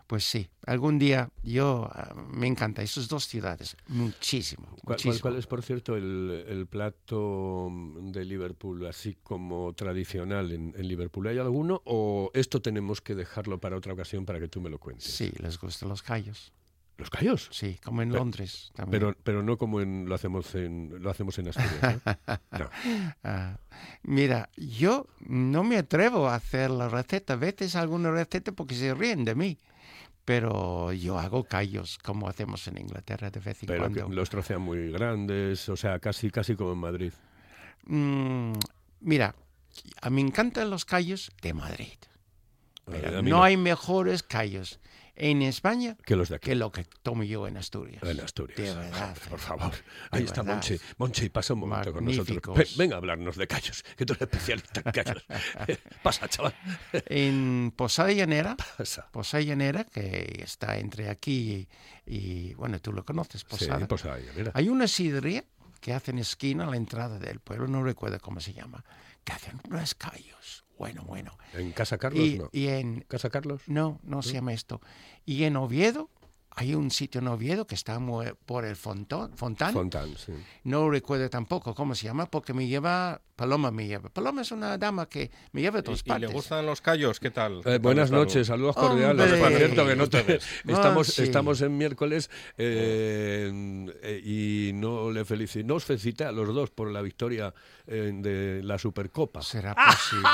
Pues 0.08 0.24
sí, 0.24 0.48
algún 0.66 0.98
día 0.98 1.30
yo 1.44 1.88
ah, 1.92 2.14
me 2.32 2.46
encanta 2.48 2.82
esas 2.82 3.06
dos 3.06 3.26
ciudades, 3.26 3.76
muchísimo. 3.86 4.66
¿Cuál, 4.66 4.80
cuál- 4.80 4.96
muchísimo. 4.96 5.20
cuál 5.22 5.36
es, 5.36 5.46
por 5.46 5.62
cierto, 5.62 5.96
el, 5.96 6.44
el 6.48 6.66
plato 6.66 7.68
de 8.00 8.24
Liverpool 8.24 8.84
así 8.86 9.16
como 9.22 9.72
tradicional 9.74 10.50
en, 10.52 10.74
en 10.76 10.88
Liverpool? 10.88 11.28
¿Hay 11.28 11.38
alguno 11.38 11.80
o 11.84 12.30
esto 12.34 12.60
tenemos 12.60 13.00
que 13.00 13.14
dejarlo 13.14 13.60
para 13.60 13.76
otra 13.76 13.92
ocasión 13.92 14.24
para 14.24 14.40
que 14.40 14.48
tú 14.48 14.60
me 14.60 14.70
lo 14.70 14.78
cuentes? 14.78 15.12
Sí, 15.12 15.30
les 15.38 15.58
gustan 15.58 15.88
los 15.90 16.02
callos. 16.02 16.52
¿Los 16.98 17.10
callos? 17.10 17.48
Sí, 17.50 17.78
como 17.82 18.02
en 18.02 18.10
Pe- 18.10 18.16
Londres 18.18 18.70
también. 18.74 19.00
Pero, 19.00 19.16
pero 19.24 19.42
no 19.42 19.56
como 19.58 19.80
en, 19.80 20.08
lo 20.08 20.14
hacemos 20.14 20.54
en 20.54 21.02
lo 21.02 21.10
hacemos 21.10 21.38
en 21.38 21.48
Asturias. 21.48 22.00
¿no? 22.04 22.38
No. 22.58 22.70
Ah, 23.24 23.56
mira, 24.02 24.50
yo 24.56 25.06
no 25.26 25.64
me 25.64 25.78
atrevo 25.78 26.28
a 26.28 26.34
hacer 26.36 26.70
la 26.70 26.88
receta. 26.88 27.32
A 27.32 27.36
veces 27.36 27.74
alguna 27.76 28.10
receta 28.10 28.52
porque 28.52 28.74
se 28.74 28.94
ríen 28.94 29.24
de 29.24 29.34
mí. 29.34 29.58
Pero 30.24 30.92
yo 30.92 31.18
hago 31.18 31.42
callos 31.44 31.98
como 31.98 32.28
hacemos 32.28 32.68
en 32.68 32.78
Inglaterra 32.78 33.30
de 33.30 33.40
vez 33.40 33.60
en 33.62 33.66
Pero 33.66 33.88
que 33.88 33.94
cuando. 34.00 34.14
los 34.14 34.30
trocean 34.30 34.62
muy 34.62 34.92
grandes, 34.92 35.68
o 35.68 35.76
sea, 35.76 35.98
casi 35.98 36.30
casi 36.30 36.54
como 36.54 36.72
en 36.74 36.78
Madrid. 36.78 37.12
Mm, 37.86 38.52
mira, 39.00 39.34
a 40.00 40.10
mí 40.10 40.22
me 40.22 40.28
encantan 40.28 40.70
los 40.70 40.84
callos 40.84 41.32
de 41.42 41.54
Madrid. 41.54 41.98
Pero 42.84 43.22
no, 43.22 43.42
hay 43.42 43.56
mejores 43.56 44.22
callos 44.22 44.78
en 45.14 45.43
España 45.43 45.97
que 46.05 46.17
los 46.17 46.29
de 46.31 46.37
aquí. 46.37 46.47
que 46.50 46.55
lo 46.55 46.73
que 46.73 46.85
tomo 47.03 47.23
yo 47.23 47.47
en 47.47 47.56
Asturias. 47.56 48.03
En 48.03 48.20
Asturias. 48.20 48.57
De 48.59 48.75
verdad. 48.75 49.16
Por 49.28 49.38
favor. 49.38 49.73
Ahí 50.11 50.25
está 50.25 50.42
verdad. 50.42 50.54
Monchi. 50.57 50.78
Monchi, 50.99 51.28
pasa 51.28 51.54
un 51.54 51.61
momento 51.61 51.92
con 51.92 52.04
nosotros. 52.04 52.28
Magníficos. 52.28 52.57
Ve- 52.59 52.69
Venga 52.83 52.95
a 52.95 52.99
hablarnos 52.99 53.37
de 53.37 53.47
callos, 53.47 53.83
que 53.97 54.07
tú 54.07 54.14
eres 54.14 54.23
especialista 54.23 54.83
en 54.85 54.92
callos. 54.92 55.25
pasa, 56.02 56.28
chaval. 56.28 56.54
En 57.07 57.73
Posada 57.76 58.12
Llanera, 58.12 58.57
Pasa. 58.57 59.09
Posada 59.11 59.42
Llanera, 59.42 59.85
que 59.85 60.40
está 60.42 60.78
entre 60.78 61.09
aquí 61.11 61.69
y, 62.07 62.14
y, 62.50 62.54
bueno, 62.54 62.81
tú 62.81 62.92
lo 62.92 63.04
conoces, 63.04 63.45
Posada. 63.45 63.87
Sí, 63.97 64.09
mira. 64.37 64.50
Hay 64.54 64.69
una 64.69 64.88
sidrería 64.88 65.45
que 65.81 65.92
hacen 65.92 66.19
esquina 66.19 66.64
a 66.64 66.71
la 66.71 66.76
entrada 66.76 67.19
del 67.19 67.40
pueblo, 67.40 67.66
no 67.66 67.83
recuerdo 67.83 68.19
cómo 68.21 68.40
se 68.40 68.52
llama, 68.52 68.85
que 69.25 69.33
hacen 69.33 69.61
unos 69.69 69.95
callos. 69.95 70.62
Bueno, 70.79 71.05
bueno. 71.07 71.37
En 71.55 71.73
Casa 71.73 71.99
Carlos, 71.99 72.25
Y, 72.25 72.38
no. 72.38 72.49
y 72.52 72.69
en... 72.69 73.00
¿Casa 73.09 73.31
Carlos? 73.31 73.62
No, 73.67 74.00
no 74.02 74.23
se 74.23 74.33
llama 74.33 74.52
esto. 74.52 74.81
Y 75.25 75.45
en 75.45 75.57
Oviedo, 75.57 76.11
hay 76.50 76.75
un 76.75 76.91
sitio 76.91 77.21
en 77.21 77.29
Oviedo 77.29 77.67
que 77.67 77.75
está 77.75 77.99
por 78.47 78.64
el 78.64 78.76
Fontón, 78.76 79.37
Fontán. 79.37 79.73
Fontán, 79.73 80.17
sí. 80.17 80.33
no 80.64 80.91
recuerdo 80.91 81.31
tampoco 81.31 81.75
cómo 81.75 81.95
se 81.95 82.05
llama, 82.05 82.26
porque 82.26 82.52
me 82.52 82.67
lleva... 82.67 83.23
Paloma 83.42 83.72
me 83.72 83.88
lleva. 83.88 84.08
Paloma 84.08 84.42
es 84.42 84.52
una 84.52 84.78
dama 84.78 85.08
que 85.08 85.28
me 85.50 85.62
lleva 85.62 85.80
a 85.80 85.82
todas 85.82 85.99
¿Y, 85.99 86.02
y 86.02 86.08
partes. 86.11 86.28
le 86.28 86.32
gustan 86.32 86.64
los 86.64 86.80
callos? 86.80 87.18
¿Qué 87.18 87.32
tal? 87.32 87.54
¿Qué 87.64 87.70
Eh, 87.70 87.72
tal 87.72 87.78
buenas 87.80 88.12
noches, 88.12 88.46
saludos 88.46 88.76
cordiales. 88.76 89.32
Por 89.32 89.49
cierto, 89.52 89.84
que 89.84 89.96
no 89.96 90.08
te- 90.08 90.38
estamos, 90.68 91.08
Ah, 91.08 91.12
sí. 91.12 91.22
estamos 91.25 91.61
en 91.61 91.76
miércoles 91.76 92.30
eh, 92.56 93.50
eh, 94.02 94.22
y 94.25 94.70
no 94.75 95.11
le 95.11 95.25
felicito, 95.25 95.66
no 95.66 95.75
os 95.75 95.84
felicité 95.84 96.25
a 96.25 96.30
los 96.30 96.54
dos 96.54 96.70
por 96.70 96.88
la 96.92 97.02
victoria 97.02 97.52
eh, 97.88 98.12
de 98.14 98.62
la 98.62 98.78
Supercopa. 98.78 99.42
Será 99.42 99.75
posible. 99.75 100.28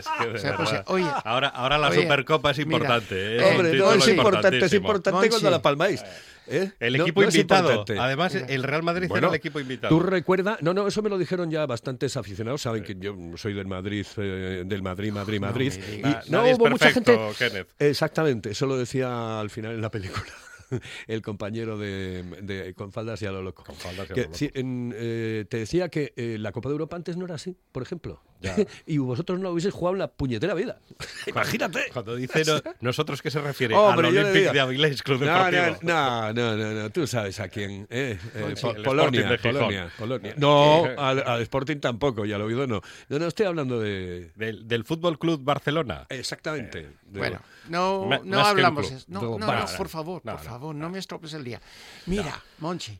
Es 0.00 0.06
que 0.18 0.26
de 0.32 0.38
Será 0.38 0.56
posible. 0.56 0.82
Oye, 0.86 1.06
Ahora, 1.24 1.48
ahora 1.48 1.76
la 1.76 1.88
Oye, 1.88 2.02
Supercopa 2.02 2.52
es 2.52 2.58
mira, 2.58 2.78
importante. 2.78 3.14
¿eh? 3.16 3.36
eh, 3.36 3.38
un 3.44 3.50
Hombre, 3.50 3.68
no 3.68 3.72
título 3.72 3.92
es 3.94 4.08
importante, 4.08 4.64
es 4.64 4.72
importante 4.72 5.28
cuando 5.28 5.50
la 5.50 5.60
palmáis. 5.60 6.02
¿eh? 6.46 6.72
El 6.80 6.96
No- 6.96 7.02
equipo 7.04 7.22
no 7.22 7.28
es 7.28 7.34
invitado. 7.34 7.84
Además, 8.00 8.34
el 8.34 8.62
Real 8.62 8.82
Madrid 8.82 9.08
Bueno, 9.08 9.26
era 9.26 9.34
el 9.34 9.38
equipo 9.38 9.60
invitado. 9.60 9.94
Tú 9.94 10.00
recuerda, 10.00 10.56
no, 10.62 10.72
no, 10.74 10.88
eso 10.88 11.02
me 11.02 11.08
lo 11.10 11.18
dijeron 11.18 11.50
ya 11.50 11.64
bastantes 11.66 12.16
aficionados, 12.16 12.29
saben 12.58 12.82
que 12.84 12.96
yo 12.98 13.16
soy 13.36 13.54
del 13.54 13.66
Madrid, 13.66 14.06
eh, 14.16 14.62
del 14.66 14.82
Madrid, 14.82 15.12
Madrid, 15.12 15.40
No 15.40 15.46
Madrid. 15.48 15.72
me 16.02 16.10
y 16.10 16.30
no 16.30 16.42
hubo 16.44 16.70
mucha 16.70 16.90
gente. 16.90 17.16
perfecto, 17.16 17.38
Kenneth. 17.38 17.68
Exactamente, 17.78 18.50
eso 18.50 18.66
lo 18.66 18.76
decía 18.76 19.40
al 19.40 19.50
final 19.50 19.74
en 19.74 19.80
la 19.82 19.90
película. 19.90 20.24
El 21.08 21.20
compañero 21.20 21.76
de, 21.78 22.22
de- 22.42 22.74
con 22.74 22.92
faldas 22.92 23.20
y 23.22 23.26
a 23.26 23.32
lo 23.32 23.42
loco. 23.42 23.64
Con 23.64 23.74
faldas 23.74 24.08
y 24.08 24.12
a 24.12 24.14
Que 24.14 24.20
lo 24.20 24.26
loco. 24.28 24.38
sí, 24.38 24.50
en, 24.54 24.94
eh, 24.96 25.44
te 25.48 25.56
decía 25.58 25.88
que 25.88 26.12
eh, 26.16 26.36
la 26.38 26.52
Copa 26.52 26.68
de 26.68 26.74
Europa 26.74 26.94
antes 26.96 27.16
no 27.16 27.24
era 27.24 27.34
así, 27.34 27.56
por 27.72 27.82
ejemplo. 27.82 28.22
Ya. 28.40 28.56
y 28.86 28.98
vosotros 28.98 29.38
no 29.38 29.50
habéis 29.50 29.70
jugado 29.70 29.94
en 29.94 29.98
la 30.00 30.08
puñetera 30.08 30.54
vida. 30.54 30.78
Imagínate. 31.26 31.84
Cuando 31.92 32.16
dice 32.16 32.42
no- 32.44 32.60
nosotros, 32.80 33.20
¿qué 33.20 33.30
se 33.30 33.40
refiere? 33.40 33.74
Hombre, 33.74 34.08
Al 34.08 34.14
digo- 34.14 34.52
de 34.52 34.60
Avilés, 34.60 35.02
Club 35.02 35.20
No, 35.22 35.44
Deportivo. 35.44 35.78
no, 35.82 36.32
no, 36.32 36.56
no, 36.56 36.72
no, 36.72 36.90
tú 36.90 37.06
sabes 37.06 37.38
a 37.40 37.48
quién. 37.48 37.86
eh, 37.90 38.18
eh, 38.34 38.54
Sí, 38.56 38.62
Po- 38.66 38.74
Polonia, 38.82 39.28
de 39.28 39.38
Gijón. 39.38 39.52
Polonia, 39.54 39.92
Polonia. 39.98 40.34
No, 40.38 40.84
al, 40.96 41.22
al 41.26 41.42
Sporting 41.42 41.76
tampoco, 41.78 42.24
y 42.24 42.32
al 42.32 42.40
oído 42.42 42.66
no. 42.66 42.80
No, 43.08 43.18
no, 43.18 43.26
estoy 43.26 43.46
hablando 43.46 43.78
de... 43.80 44.30
Del, 44.36 44.66
del 44.66 44.84
Fútbol 44.84 45.18
Club 45.18 45.42
Barcelona. 45.44 46.06
Exactamente. 46.08 46.88
de- 47.04 47.18
Bueno, 47.18 47.40
no, 47.68 48.08
no 48.24 48.40
hablamos. 48.40 49.06
No, 49.08 49.20
No, 49.20 49.38
no, 49.38 49.66
por 49.76 49.88
favor, 49.88 50.22
No, 50.24 50.32
por 50.36 50.44
no, 50.44 50.50
favor, 50.50 50.74
no 50.74 50.88
me 50.88 50.98
estropees 50.98 51.34
el 51.34 51.44
día. 51.44 51.60
Mira, 52.06 52.40
Monchi, 52.58 52.98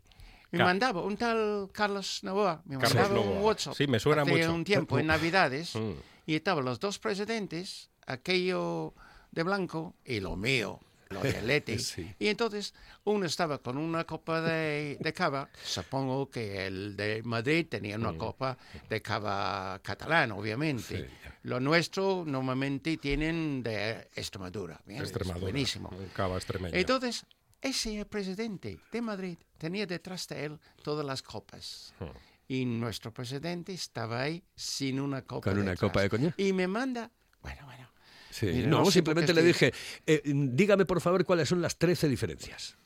me 0.52 0.64
mandaba 0.64 1.02
un 1.02 1.16
tal 1.16 1.69
Carlos 1.73 2.21
Novoa, 2.23 2.62
me 2.64 2.78
Carlos 2.78 2.95
mandaba 3.11 3.21
un. 3.21 3.38
WhatsApp 3.42 3.75
Sí, 3.75 3.87
me 3.87 3.99
suena 4.00 4.23
hace 4.23 4.33
mucho. 4.33 4.52
un 4.54 4.64
tiempo, 4.64 4.99
en 4.99 5.07
Navidades, 5.07 5.75
Mm. 5.76 5.92
y 6.26 6.35
estaban 6.35 6.64
los 6.64 6.78
dos 6.80 6.99
presidentes, 6.99 7.90
aquello 8.07 8.95
de 9.30 9.42
blanco 9.45 9.95
y 10.04 10.21
lo 10.21 10.37
mío, 10.37 10.80
lo 11.09 11.21
de 11.21 11.40
Leti. 11.42 11.78
Sí. 11.78 12.12
Y 12.19 12.28
entonces 12.28 12.75
uno 13.04 13.26
estaba 13.26 13.59
con 13.59 13.76
una 13.78 14.04
copa 14.04 14.40
de, 14.40 14.97
de 15.00 15.12
cava, 15.12 15.49
supongo 15.64 16.28
que 16.30 16.66
el 16.66 16.97
de 16.97 17.23
Madrid 17.25 17.66
tenía 17.69 17.97
Mm. 17.99 18.00
una 18.02 18.19
copa 18.19 18.59
de 18.88 19.00
cava 19.02 19.78
catalán, 19.83 20.33
obviamente. 20.33 20.99
Sí. 20.99 21.04
Lo 21.45 21.59
nuestro 21.59 22.25
normalmente 22.26 22.97
tienen 22.99 23.62
de 23.62 24.09
Extremadura. 24.14 24.80
Es 24.87 25.00
Extremadura. 25.00 25.40
Buenísimo. 25.45 25.90
Cava 26.14 26.37
extremeño. 26.37 26.75
Entonces, 26.76 27.25
ese 27.62 28.05
presidente 28.07 28.79
de 28.90 29.02
Madrid 29.02 29.38
tenía 29.59 29.87
detrás 29.87 30.26
de 30.29 30.45
él 30.47 30.61
todas 30.83 31.05
las 31.05 31.23
copas. 31.23 31.95
Hmm. 32.00 32.07
Y 32.49 32.64
nuestro 32.64 33.12
presidente 33.12 33.73
estaba 33.73 34.23
ahí 34.23 34.43
sin 34.57 34.99
una 35.00 35.23
copa. 35.23 35.50
Con 35.50 35.61
una 35.61 35.71
detrás. 35.73 35.90
copa 35.90 36.02
de 36.02 36.11
coñac. 36.11 36.35
Y 36.37 36.52
me 36.52 36.67
manda, 36.67 37.11
bueno, 37.43 37.64
bueno. 37.64 37.88
Sí. 38.31 38.47
Mira, 38.47 38.69
no, 38.69 38.90
simplemente 38.90 39.33
le 39.35 39.43
dije, 39.43 39.73
eh, 40.07 40.23
dígame 40.25 40.85
por 40.85 41.00
favor 41.00 41.25
cuáles 41.25 41.49
son 41.49 41.61
las 41.62 41.76
13 41.79 42.09
diferencias. 42.09 42.76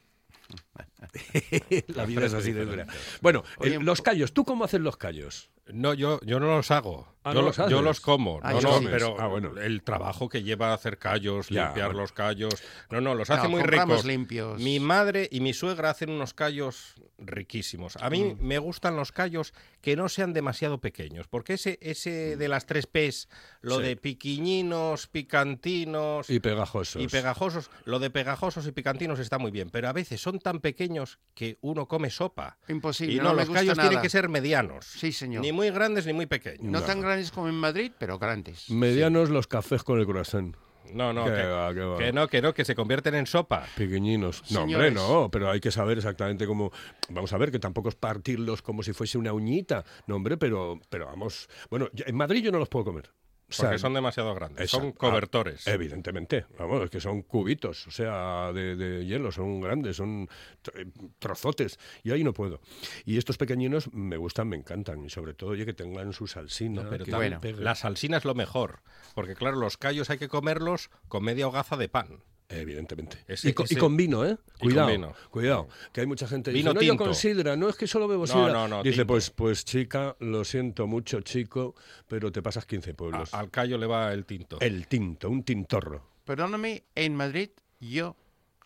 la 1.88 2.04
vida 2.07 2.26
es 2.26 2.35
así 2.35 2.52
de 2.52 2.64
dura. 2.64 2.87
Bueno, 3.21 3.43
Oye, 3.59 3.76
el- 3.76 3.85
los 3.85 4.02
callos, 4.02 4.33
¿tú 4.33 4.45
cómo 4.45 4.64
haces 4.64 4.81
los 4.81 4.97
callos? 4.97 5.50
No, 5.73 5.94
yo, 5.94 6.21
yo 6.23 6.40
no 6.40 6.47
los 6.49 6.71
hago. 6.71 7.09
Ah, 7.25 7.30
yo, 7.33 7.37
¿no 7.40 7.40
lo- 7.40 7.47
los 7.56 7.71
yo 7.71 7.80
los 7.83 8.00
como. 8.00 8.38
Ah, 8.42 8.52
no, 8.52 8.61
no, 8.61 8.78
sí. 8.80 8.87
pero 8.90 9.16
Ah, 9.18 9.28
bueno. 9.28 9.59
el 9.59 9.83
trabajo 9.83 10.28
que 10.28 10.42
lleva 10.42 10.75
hacer 10.75 10.99
callos, 10.99 11.49
Ya, 11.49 11.66
limpiar 11.66 11.87
bueno. 11.88 12.02
los 12.02 12.12
callos. 12.12 12.62
No, 12.90 13.00
no, 13.00 13.14
los 13.14 13.30
hace 13.30 13.44
No, 13.44 13.49
muy 13.49 13.62
ricos. 13.62 14.04
limpios. 14.04 14.61
Mi 14.61 14.78
madre 14.78 15.26
y 15.33 15.40
mi 15.40 15.54
suegra 15.54 15.88
hacen 15.90 16.11
unos 16.11 16.35
callos 16.35 16.94
riquísimos. 17.26 17.97
A 17.97 18.09
Mm. 18.09 18.12
mí 18.12 18.37
me 18.40 18.59
gustan 18.59 18.97
los 18.97 19.12
callos 19.12 19.52
que 19.81 19.97
no 19.97 20.09
sean 20.09 20.33
demasiado 20.33 20.78
pequeños, 20.81 21.26
porque 21.28 21.54
ese, 21.54 21.78
ese 21.83 22.37
de 22.37 22.49
las 22.49 22.66
tres 22.66 22.87
P's, 22.87 23.28
lo 23.61 23.78
Sí. 23.78 23.83
de 23.85 23.97
piquiñinos, 23.97 25.07
picantinos 25.09 26.31
Y 26.31 26.40
pegajosos. 26.40 27.02
y 27.02 27.09
pegajosos, 27.09 27.71
lo 27.85 27.99
de 27.99 28.11
pegajosos 28.11 28.66
y 28.66 28.73
picantinos 28.73 29.19
está 29.19 29.38
muy 29.38 29.50
bien, 29.50 29.71
pero 29.71 29.88
a 29.88 29.93
veces 29.93 30.21
son 30.21 30.38
tan 30.38 30.61
pequeños 30.61 31.19
que 31.35 31.59
uno 31.61 31.87
come 31.87 32.11
sopa. 32.11 32.59
Imposible, 32.69 33.14
Y 33.14 33.19
no 33.19 33.35
los 33.35 33.49
callos 33.50 33.76
nada. 33.76 33.88
tienen 33.88 34.02
que 34.02 34.11
ser 34.11 34.28
medianos. 34.28 34.87
Sí, 34.87 35.12
señor. 35.12 35.43
Ni 35.43 35.52
muy 35.52 35.71
grandes 35.71 36.07
ni 36.07 36.12
muy 36.12 36.26
pequeños. 36.26 36.64
No, 36.64 36.83
tan 36.83 37.00
grandes 37.00 37.31
como 37.31 37.49
en 37.49 37.54
Madrid, 37.54 37.93
pero 37.99 38.19
grandes. 38.19 38.71
Medianos 38.71 39.31
los 39.31 39.47
cafés 39.47 39.83
con 39.83 39.99
el 40.00 40.07
croissant. 40.07 40.57
No, 40.93 41.12
no, 41.12 41.25
que, 41.25 41.31
va, 41.31 41.75
qué 41.75 41.81
va. 41.81 41.99
que 41.99 42.12
no, 42.12 42.29
que 42.29 42.43
no, 42.43 42.55
que 42.55 42.64
se 42.64 42.75
convierten 42.75 43.14
en 43.14 43.26
sopa. 43.26 43.67
Pequeñinos. 43.76 44.43
No, 44.50 44.62
hombre, 44.62 44.91
no, 44.91 45.31
pero 45.31 45.50
hay 45.50 45.61
que 45.61 45.71
saber 45.71 45.99
exactamente 45.99 46.47
cómo. 46.47 46.73
Vamos 47.09 47.33
a 47.33 47.38
ver, 47.38 47.50
que 47.50 47.59
tampoco 47.59 47.88
es 47.88 47.95
partirlos 47.95 48.62
como 48.62 48.83
si 48.83 48.93
fuese 48.93 49.19
una 49.19 49.33
uñita. 49.33 49.85
No, 50.07 50.17
hombre, 50.17 50.37
pero, 50.37 50.81
pero 50.91 51.07
vamos. 51.07 51.49
Bueno, 51.71 51.88
en 51.95 52.17
Madrid 52.17 52.45
yo 52.45 52.53
no 52.53 52.59
los 52.59 52.69
puedo 52.69 52.85
comer. 52.85 53.11
O 53.54 53.56
sea, 53.56 53.68
Porque 53.70 53.78
son 53.78 53.94
demasiado 53.94 54.34
grandes. 54.34 54.70
Son 54.70 54.84
exacto. 54.84 54.99
cobertores. 55.08 55.66
Ah, 55.68 55.73
evidentemente, 55.73 56.44
vamos, 56.58 56.82
es 56.84 56.90
que 56.90 57.00
son 57.00 57.23
cubitos, 57.23 57.87
o 57.87 57.90
sea, 57.90 58.52
de, 58.52 58.76
de 58.76 59.06
hielo, 59.06 59.30
son 59.32 59.61
grandes, 59.61 59.96
son 59.96 60.28
tr- 60.62 60.90
trozotes, 61.18 61.78
y 62.02 62.11
ahí 62.11 62.25
no 62.25 62.32
puedo. 62.32 62.61
Y 63.04 63.18
estos 63.18 63.37
pequeñinos 63.38 63.92
me 63.92 64.16
gustan, 64.16 64.49
me 64.49 64.56
encantan, 64.56 65.04
y 65.04 65.11
sobre 65.11 65.34
todo, 65.34 65.50
oye, 65.50 65.64
que 65.64 65.75
tengan 65.75 66.12
su 66.12 66.26
salsina. 66.26 66.82
No, 66.82 66.90
pero 66.90 67.04
también 67.04 67.38
bueno, 67.40 67.61
la 67.61 67.75
salsina 67.75 68.16
es 68.16 68.25
lo 68.25 68.34
mejor. 68.34 68.80
Porque 69.14 69.34
claro, 69.34 69.56
los 69.56 69.76
callos 69.76 70.11
hay 70.11 70.18
que 70.18 70.28
comerlos 70.28 70.90
con 71.08 71.23
media 71.25 71.46
hogaza 71.49 71.76
de 71.76 71.88
pan. 71.88 72.23
Evidentemente. 72.48 73.24
Ese- 73.26 73.48
y, 73.50 73.52
con, 73.54 73.64
y 73.64 73.72
ese- 73.72 73.78
con 73.80 73.96
vino, 73.96 74.24
¿eh? 74.24 74.36
Cuidado, 74.58 74.88
vino. 74.88 75.14
cuidado. 75.30 75.68
Que 75.92 76.02
hay 76.02 76.06
mucha 76.06 76.26
gente 76.28 76.50
que 76.50 76.56
Vino 76.58 76.70
dice, 76.72 76.74
no, 76.74 76.82
yo 76.82 76.92
tinto. 76.92 77.04
con 77.04 77.14
sidra, 77.14 77.56
no 77.56 77.68
es 77.68 77.76
que 77.76 77.86
solo 77.86 78.06
bebo 78.06 78.22
No, 78.22 78.26
sidra. 78.26 78.52
no, 78.52 78.68
no, 78.68 78.82
dice, 78.82 78.96
tinto. 78.98 79.06
pues, 79.06 79.30
pues 79.30 79.64
chica, 79.64 80.14
lo 80.20 80.44
siento 80.44 80.86
mucho, 80.86 81.20
chico, 81.22 81.74
pero 82.06 82.30
te 82.30 82.42
pasas 82.42 82.66
15 82.66 82.90
A- 82.90 82.94
pueblos. 82.94 83.32
al 83.34 83.50
callo 83.50 83.78
le 83.78 83.86
va 83.86 84.12
el 84.12 84.26
tinto. 84.26 84.60
El 84.60 84.86
tinto, 84.86 85.30
un 85.30 85.42
tintorro. 85.42 86.06
Perdóname, 86.24 86.84
en 86.94 87.14
Madrid 87.16 87.50
yo 87.80 88.14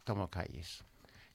tomo 0.04 0.28
calles. 0.28 0.84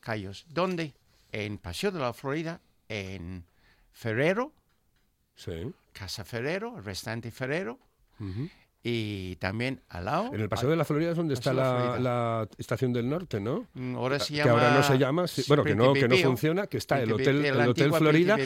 Callos. 0.02 0.46
¿Dónde? 0.50 0.94
En 1.32 1.58
Paseo 1.58 1.92
de 1.92 2.00
la 2.00 2.14
Florida, 2.14 2.62
en 2.90 3.46
Ferrero, 3.92 4.54
Sí. 5.36 5.72
Casa 5.94 6.24
Ferrero, 6.26 6.78
el 6.78 6.84
restaurante 6.84 7.32
Ferrero, 7.32 7.80
Ujú. 8.20 8.50
Y 8.86 9.38
también 9.38 9.82
al 9.88 10.06
lado. 10.06 10.34
En 10.34 10.42
el 10.42 10.50
Paseo 10.50 10.70
de 10.70 10.76
la 10.76 10.84
Florida 10.84 11.12
es 11.12 11.18
donde 11.18 11.36
está 11.36 11.52
de 11.52 11.56
la 11.56 12.00
la, 12.00 12.50
Estación 12.58 12.92
del 12.92 13.08
Norte, 13.10 13.40
¿no? 13.40 13.68
Mm, 13.74 13.96
Ahora 13.96 14.20
se 14.20 14.34
que 14.34 14.40
llama. 14.40 14.52
ahora 14.52 14.74
no 14.76 14.84
se 14.84 14.98
llama, 14.98 15.28
sí, 15.28 15.44
bueno, 15.48 15.64
que 15.64 15.74
no, 15.74 15.94
que 15.94 16.08
no 16.08 16.18
funciona, 16.18 16.68
que 16.68 16.78
está 16.78 17.02
el 17.02 17.14
hotel, 17.14 17.46
el 17.46 17.62
hotel 17.70 17.94
Florida 17.94 18.38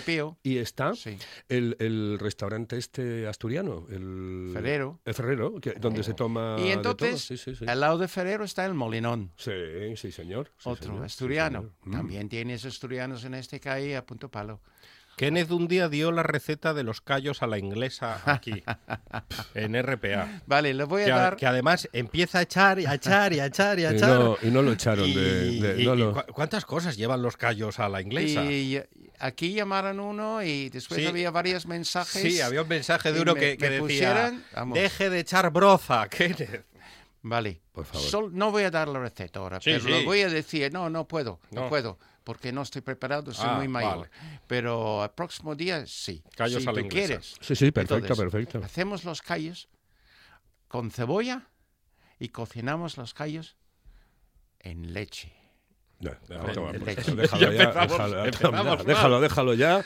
y 0.44 0.58
está 0.58 0.94
Sí. 0.94 1.18
el, 1.50 1.76
el 1.80 2.20
restaurante 2.20 2.78
este 2.78 3.26
asturiano, 3.28 3.88
el 3.90 4.52
Ferrero. 4.54 5.00
el 5.06 5.14
Ferrero, 5.16 5.60
que- 5.60 5.74
donde 5.74 6.04
se 6.04 6.14
toma 6.14 6.56
Y 6.60 6.66
de 6.68 6.72
entonces, 6.74 7.28
todo. 7.44 7.56
Sí, 7.56 7.66
al 7.66 7.80
lado 7.80 7.98
de 7.98 8.08
Ferrero 8.08 8.44
está 8.44 8.64
el 8.66 8.76
Molinón. 8.76 9.32
Sí, 9.38 9.52
sí, 9.96 10.12
señor. 10.12 10.52
otro 10.66 10.90
señor, 10.90 11.06
asturiano. 11.06 11.60
señor. 11.62 11.74
Mm. 11.86 11.92
También 11.92 12.30
tienes 12.30 12.64
asturianos 12.64 13.24
en 13.24 13.34
este 13.34 13.60
calle 13.60 13.98
a 13.98 14.06
punto 14.06 14.30
palo. 14.30 14.62
Kenneth 15.18 15.50
un 15.50 15.68
día 15.68 15.90
dio 15.90 16.12
la 16.12 16.22
receta 16.22 16.76
de 16.76 16.84
los 16.84 17.02
callos 17.02 17.42
a 17.42 17.48
la 17.48 17.58
inglesa 17.58 18.22
aquí, 18.26 18.64
en 19.56 19.74
RPA. 19.82 20.44
Vale, 20.46 20.76
le 20.76 20.84
voy 20.84 21.02
a 21.02 21.06
Que, 21.06 21.12
dar. 21.12 21.36
que 21.38 21.48
además 21.48 21.90
empieza 21.92 22.38
a 22.38 22.42
echar 22.44 22.80
y 22.80 22.86
a 22.86 22.94
echar 22.94 23.34
y 23.34 23.40
a 23.40 23.48
echar 23.48 23.80
y 23.80 23.86
a 23.86 23.92
Y 23.94 23.96
echar. 23.96 24.10
no, 24.12 24.38
y 24.44 24.48
no 24.52 24.62
lo 24.62 24.74
echaron 24.74 25.10
Y- 25.10 25.16
de... 25.16 25.42
de- 25.74 25.82
y- 25.82 25.86
no 25.88 25.96
y 25.96 25.98
lo- 25.98 26.14
cu- 26.14 26.32
¿Cuántas 26.34 26.66
cosas 26.66 26.96
llevan 26.98 27.24
los 27.24 27.36
callos 27.36 27.80
a 27.80 27.90
la 27.90 28.00
inglesa? 28.00 28.44
Y 28.46 28.80
aquí 29.18 29.54
llamaron 29.54 30.00
uno 30.00 30.44
y 30.44 30.70
después 30.70 31.02
Sí. 31.02 31.08
había 31.08 31.32
varios 31.32 31.66
mensajes. 31.66 32.22
Sí, 32.22 32.40
había 32.40 32.62
un 32.62 32.68
mensaje 32.70 33.12
de 33.12 33.18
y 33.18 33.22
uno 33.24 33.34
me- 33.34 33.40
que, 33.40 33.58
que 33.58 33.70
me 33.72 33.82
decía, 33.82 33.82
pusieron, 34.54 34.74
deje 34.76 35.10
de 35.10 35.20
echar 35.20 35.50
broza, 35.52 36.08
Kenneth. 36.10 36.64
Vale. 37.24 37.60
Por 37.72 37.86
favor. 37.86 38.08
Sol- 38.08 38.30
no 38.34 38.52
voy 38.52 38.64
a 38.64 38.72
dar 38.72 38.88
la 38.88 39.00
receta 39.00 39.40
ahora, 39.40 39.58
Sí, 39.60 39.72
pero 39.72 39.84
sí. 39.84 39.90
lo 39.90 40.04
voy 40.06 40.22
a 40.22 40.30
decir. 40.30 40.72
No, 40.72 40.92
no 40.92 41.08
puedo. 41.08 41.40
No, 41.50 41.62
No. 41.64 41.70
puedo. 41.70 41.98
Porque 42.28 42.52
no 42.52 42.62
estoy 42.62 42.82
preparado, 42.82 43.34
soy 43.34 43.48
Ah, 43.50 43.54
muy 43.56 43.70
mayor. 43.70 43.98
vale. 44.00 44.10
Pero 44.48 45.02
el 45.06 45.12
próximo 45.12 45.56
día 45.56 45.86
sí. 45.88 46.22
Callos 46.36 46.62
si 46.62 46.68
a 46.68 46.74
la 46.74 46.80
tú 46.80 46.84
inglesa. 46.86 47.08
quieres. 47.08 47.36
Sí, 47.40 47.56
sí, 47.56 47.72
perfecto, 47.72 47.96
Entonces, 47.96 48.18
perfecto. 48.26 48.62
Hacemos 48.66 49.06
los 49.06 49.22
callos 49.22 49.70
con 50.68 50.92
cebolla 50.92 51.44
y 52.20 52.28
cocinamos 52.28 52.98
los 52.98 53.14
callos 53.14 53.56
en 54.60 54.94
leche. 54.94 55.32
No, 56.02 56.12
déjalo 56.28 56.74
Ya 56.74 56.80
déjalo, 56.80 57.54
ya, 57.54 58.64
mal. 58.64 58.86
déjalo, 58.86 59.22
déjalo 59.22 59.54
ya. 59.54 59.86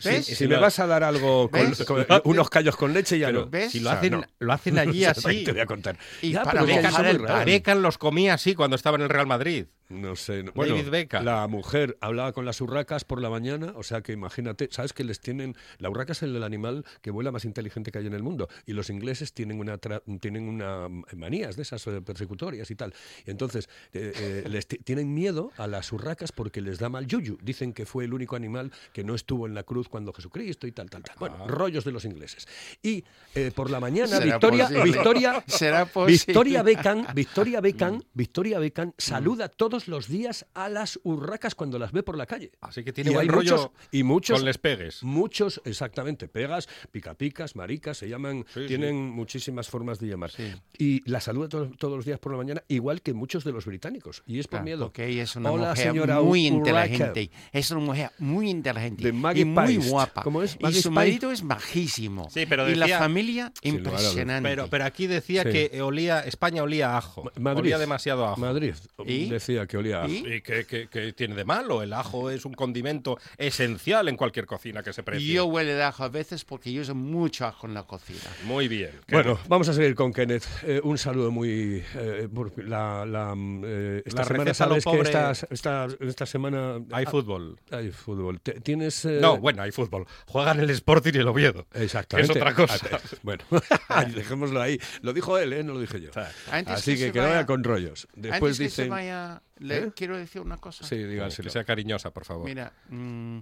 Si, 0.00 0.22
si 0.22 0.46
me 0.46 0.58
vas 0.58 0.78
a 0.78 0.86
dar 0.86 1.02
algo 1.04 1.50
con, 1.50 1.72
con- 1.86 2.06
unos 2.24 2.50
callos 2.50 2.76
con 2.76 2.92
leche, 2.92 3.18
ya 3.18 3.32
no. 3.32 3.46
¿Ves? 3.46 3.72
si 3.72 3.80
lo 3.80 3.88
O 3.88 3.92
sea, 3.92 3.98
hacen, 3.98 4.12
no. 4.12 4.22
lo 4.40 4.52
hacen 4.52 4.78
allí 4.78 5.04
así. 5.06 5.42
Te 5.44 5.52
voy 5.52 5.60
a 5.62 5.66
contar. 5.66 5.96
Y 6.20 6.32
Ya, 6.32 6.42
para 6.42 6.62
Beckham, 6.64 7.04
el. 7.06 7.18
Beckham 7.46 7.78
los 7.80 7.96
comía 7.96 8.34
así 8.34 8.54
cuando 8.54 8.76
estaba 8.76 8.96
en 8.98 9.04
el 9.04 9.08
Real 9.08 9.26
Madrid. 9.26 9.66
No 9.88 10.16
sé. 10.16 10.42
no- 10.42 10.52
Bueno, 10.52 10.74
David 10.76 10.90
Beckham. 10.90 11.24
la 11.24 11.46
mujer 11.48 11.96
hablaba 12.00 12.32
con 12.32 12.44
las 12.44 12.60
urracas 12.60 13.04
por 13.04 13.20
la 13.22 13.30
mañana, 13.30 13.72
o 13.74 13.82
sea 13.82 14.02
que 14.02 14.12
imagínate, 14.12 14.68
¿sabes 14.70 14.92
que 14.92 15.02
les 15.04 15.20
tienen... 15.20 15.56
La 15.78 15.88
urraca 15.88 16.12
es 16.12 16.22
el 16.22 16.42
animal 16.42 16.84
que 17.00 17.10
vuela 17.10 17.32
más 17.32 17.44
inteligente 17.44 17.90
que 17.90 17.98
hay 17.98 18.06
en 18.06 18.12
el 18.14 18.22
mundo 18.22 18.48
y 18.66 18.74
los 18.74 18.90
ingleses 18.90 19.32
tienen 19.32 19.58
una 19.60 19.80
tra- 19.80 20.02
tienen 20.20 20.48
una 20.48 20.88
mm, 20.88 21.04
manías 21.16 21.56
de 21.56 21.62
esas 21.62 21.86
eh, 21.86 22.02
persecutorias 22.02 22.70
y 22.70 22.74
tal. 22.74 22.92
Y 23.26 23.30
entonces 23.30 23.68
eh, 23.94 24.12
eh, 24.14 24.44
les 24.48 24.66
ti- 24.66 24.78
tienen 24.78 25.14
miedo 25.14 25.52
a 25.56 25.66
las 25.66 25.90
urracas 25.92 26.32
porque 26.32 26.60
les 26.60 26.78
da 26.78 26.88
mal 26.90 27.06
yuyu. 27.06 27.38
Dicen 27.42 27.72
que 27.72 27.86
fue 27.86 28.04
el 28.04 28.12
único 28.12 28.36
animal 28.36 28.70
que 28.92 29.04
no 29.04 29.14
estuvo 29.14 29.46
en 29.46 29.54
la 29.54 29.62
cruz 29.62 29.88
cuando 29.88 30.12
Jesucristo 30.12 30.66
y 30.66 30.72
tal, 30.72 30.90
tal, 30.90 31.02
tal. 31.02 31.16
Bueno, 31.18 31.46
rollos 31.48 31.84
de 31.84 31.92
los 31.92 32.04
ingleses. 32.04 32.46
Y 32.82 33.04
eh, 33.34 33.52
por 33.54 33.70
la 33.70 33.80
mañana, 33.80 34.08
¿Será 34.18 34.24
Victoria, 34.24 34.64
posible? 34.66 34.84
Victoria, 34.84 35.44
¿Será 35.46 35.86
posible? 35.86 36.12
Victoria 36.26 36.62
Beckham, 36.62 37.06
Victoria 37.14 37.60
Beckham, 37.62 38.02
Victoria 38.12 38.58
Beckham 38.58 38.92
saluda 38.98 39.48
todos 39.48 39.77
todos 39.78 39.88
los 39.88 40.08
días 40.08 40.44
a 40.54 40.68
las 40.68 40.98
urracas 41.04 41.54
cuando 41.54 41.78
las 41.78 41.92
ve 41.92 42.02
por 42.02 42.16
la 42.16 42.26
calle. 42.26 42.50
Así 42.60 42.82
que 42.82 42.92
tiene 42.92 43.10
Y 43.10 43.14
buen 43.14 43.28
hay 43.28 43.34
rollo 43.34 43.56
muchos, 43.56 43.70
y 43.92 44.02
muchos, 44.02 44.38
con 44.38 44.44
les 44.46 44.58
pegues. 44.58 45.02
muchos, 45.04 45.60
exactamente, 45.64 46.26
pegas, 46.26 46.68
picapicas, 46.90 47.54
maricas, 47.54 47.96
se 47.98 48.08
llaman, 48.08 48.44
Sí, 48.52 48.66
tienen 48.66 48.96
muchísimas 49.10 49.68
formas 49.68 50.00
de 50.00 50.08
llamar. 50.08 50.30
Sí. 50.32 50.52
Y 50.78 51.08
la 51.08 51.20
saluda 51.20 51.48
to- 51.48 51.70
todos 51.78 51.94
los 51.96 52.04
días 52.04 52.18
por 52.18 52.32
la 52.32 52.38
mañana, 52.38 52.64
igual 52.66 53.02
que 53.02 53.12
muchos 53.14 53.44
de 53.44 53.52
los 53.52 53.66
británicos. 53.66 54.24
Y 54.26 54.40
es 54.40 54.48
por 54.48 54.60
Ah, 54.60 54.62
miedo. 54.64 54.86
Porque 54.86 55.06
ella 55.06 55.22
es 55.22 55.36
una 55.36 55.52
Hola, 55.52 55.70
mujer 55.70 55.86
señora 55.86 56.20
muy 56.20 56.50
Urraca. 56.50 56.86
inteligente. 56.88 57.30
Es 57.52 57.70
una 57.70 57.80
mujer 57.80 58.10
muy 58.18 58.50
inteligente 58.50 59.04
De 59.04 59.12
Maggie 59.12 59.42
y 59.42 59.44
muy 59.44 59.54
Paist. 59.54 59.90
guapa. 59.90 60.22
¿Cómo 60.24 60.42
es? 60.42 60.54
Y 60.54 60.56
su 60.56 60.60
Paist. 60.62 60.86
marido 60.88 61.30
es 61.30 61.42
majísimo. 61.44 62.28
Sí, 62.30 62.46
pero 62.48 62.68
y 62.68 62.74
la 62.74 62.86
decía- 62.86 62.98
familia 62.98 63.52
impresionante. 63.62 64.48
Pero, 64.48 64.66
pero 64.68 64.84
aquí 64.86 65.06
decía 65.06 65.44
Sí. 65.44 65.50
que 65.70 65.82
olía, 65.82 66.20
España 66.20 66.64
olía 66.64 66.94
a 66.94 66.98
ajo. 66.98 67.22
Ma- 67.24 67.30
Madrid. 67.38 67.60
Olía 67.60 67.78
demasiado 67.78 68.24
a 68.26 68.32
ajo. 68.32 68.40
Madrid 68.40 68.74
¿Y? 69.06 69.28
decía 69.28 69.66
que 69.68 69.76
olía. 69.76 70.04
¿Y? 70.08 70.26
¿Y 70.26 70.40
qué, 70.40 70.64
qué- 70.66 70.88
qué 70.90 71.12
tiene 71.12 71.36
de 71.36 71.44
malo? 71.44 71.82
El 71.82 71.92
ajo 71.92 72.30
es 72.30 72.44
un 72.44 72.54
condimento 72.54 73.18
esencial 73.36 74.08
en 74.08 74.16
cualquier 74.16 74.46
cocina 74.46 74.82
que 74.82 74.92
se 74.92 75.02
precie. 75.04 75.32
yo 75.32 75.46
huele 75.46 75.74
de 75.74 75.82
ajo 75.84 76.02
a 76.04 76.08
veces 76.08 76.44
porque 76.44 76.72
yo 76.72 76.82
uso 76.82 76.94
mucho 76.94 77.46
ajo 77.46 77.66
en 77.68 77.74
la 77.74 77.84
cocina. 77.84 78.18
Muy 78.44 78.66
bien. 78.66 78.90
Bueno, 79.08 79.38
vamos 79.48 79.68
a 79.68 79.72
seguir 79.74 79.94
con 79.94 80.12
Kenneth. 80.12 80.44
Eh, 80.64 80.80
un 80.82 80.98
saludo 80.98 81.30
muy... 81.30 81.84
eh, 81.94 82.28
la, 82.56 83.04
la, 83.06 83.34
eh, 83.64 84.02
esta 84.04 84.22
La 84.22 84.26
semana, 84.26 84.54
sabes 84.54 84.84
que 84.84 85.00
esta, 85.00 85.32
esta, 85.50 85.86
esta 86.00 86.26
semana... 86.26 86.76
hay 86.90 87.04
ah, 87.06 87.10
fútbol. 87.10 87.58
Hay 87.70 87.90
fútbol. 87.92 88.40
¿Tienes...? 88.40 89.04
eh, 89.04 89.18
No, 89.20 89.36
bueno, 89.38 89.62
hay 89.62 89.70
fútbol. 89.70 90.06
Juegan 90.26 90.60
el 90.60 90.70
Sporting 90.70 91.12
y 91.14 91.18
el 91.18 91.28
Oviedo. 91.28 91.66
Exactamente. 91.74 92.32
Que 92.32 92.38
es 92.38 92.42
otra 92.42 92.54
cosa. 92.54 92.86
Ah, 92.92 92.98
Bueno, 93.22 93.44
dejémoslo 94.14 94.60
ahí. 94.60 94.78
Lo 95.02 95.12
dijo 95.12 95.36
él, 95.38 95.52
¿eh? 95.52 95.62
no 95.62 95.74
lo 95.74 95.80
dije 95.80 96.00
yo. 96.00 96.10
Antes 96.50 96.74
Así 96.74 96.96
que 96.96 97.12
que 97.12 97.18
no 97.20 97.26
vaya 97.28 97.46
con 97.46 97.62
rollos. 97.64 98.08
Después 98.14 98.52
Antes 98.52 98.58
que 98.58 98.70
se 98.70 98.82
dicen... 98.82 98.90
vaya, 98.90 99.42
le 99.60 99.78
¿Eh? 99.78 99.92
quiero 99.94 100.16
decir 100.16 100.40
una 100.40 100.56
cosa. 100.58 100.84
Sí, 100.86 100.96
dígaselo. 100.96 101.50
sea 101.50 101.64
cariñosa, 101.64 102.12
por 102.12 102.24
favor. 102.24 102.44
Mira, 102.44 102.72
mm, 102.88 103.38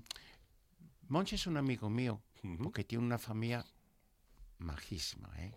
Monchi 1.08 1.34
es 1.36 1.46
un 1.46 1.56
amigo 1.56 1.88
mío 1.90 2.20
Ujú. 2.42 2.64
porque 2.64 2.84
tiene 2.84 3.04
una 3.04 3.18
familia 3.18 3.64
majísima, 4.58 5.30
¿eh? 5.38 5.52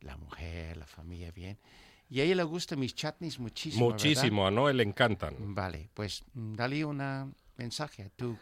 La 0.00 0.16
mujer, 0.16 0.76
la 0.76 0.86
familia 0.86 1.30
bien. 1.32 1.58
Y 2.08 2.20
a 2.20 2.24
ella 2.24 2.36
le 2.36 2.42
gustan 2.44 2.78
mis 2.78 2.94
chutneys 2.94 3.38
muchísimo. 3.38 3.86
¿verdad? 3.88 3.94
Muchísimo, 4.04 4.46
a 4.46 4.50
Noel 4.50 4.78
le 4.78 4.82
encantan. 4.84 5.34
Vale, 5.54 5.90
pues 5.92 6.24
mm, 6.34 6.54
dale 6.54 6.84
un 6.84 7.34
mensaje 7.56 8.04
a 8.04 8.08
tu 8.10 8.38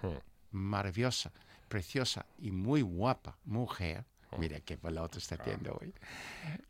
maravillosa, 0.53 1.33
preciosa 1.69 2.27
y 2.39 2.51
muy 2.51 2.83
guapa 2.83 3.39
mujer. 3.45 4.05
Mira 4.39 4.61
qué 4.61 4.77
palabra 4.77 5.17
está 5.17 5.37
haciendo 5.37 5.79
hoy. 5.81 5.93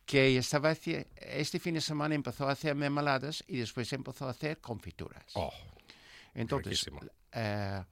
Que 0.04 0.36
estaba 0.38 0.72
este 0.72 1.58
fin 1.58 1.74
de 1.74 1.80
semana 1.80 2.14
empezó 2.14 2.48
a 2.48 2.52
hacer 2.52 2.74
mermeladas 2.74 3.44
y 3.46 3.58
después 3.58 3.92
empezó 3.92 4.26
a 4.26 4.30
hacer 4.30 4.60
confituras. 4.60 5.24
Oh, 5.34 5.52
Entonces, 6.34 6.86
eh, 7.32 7.84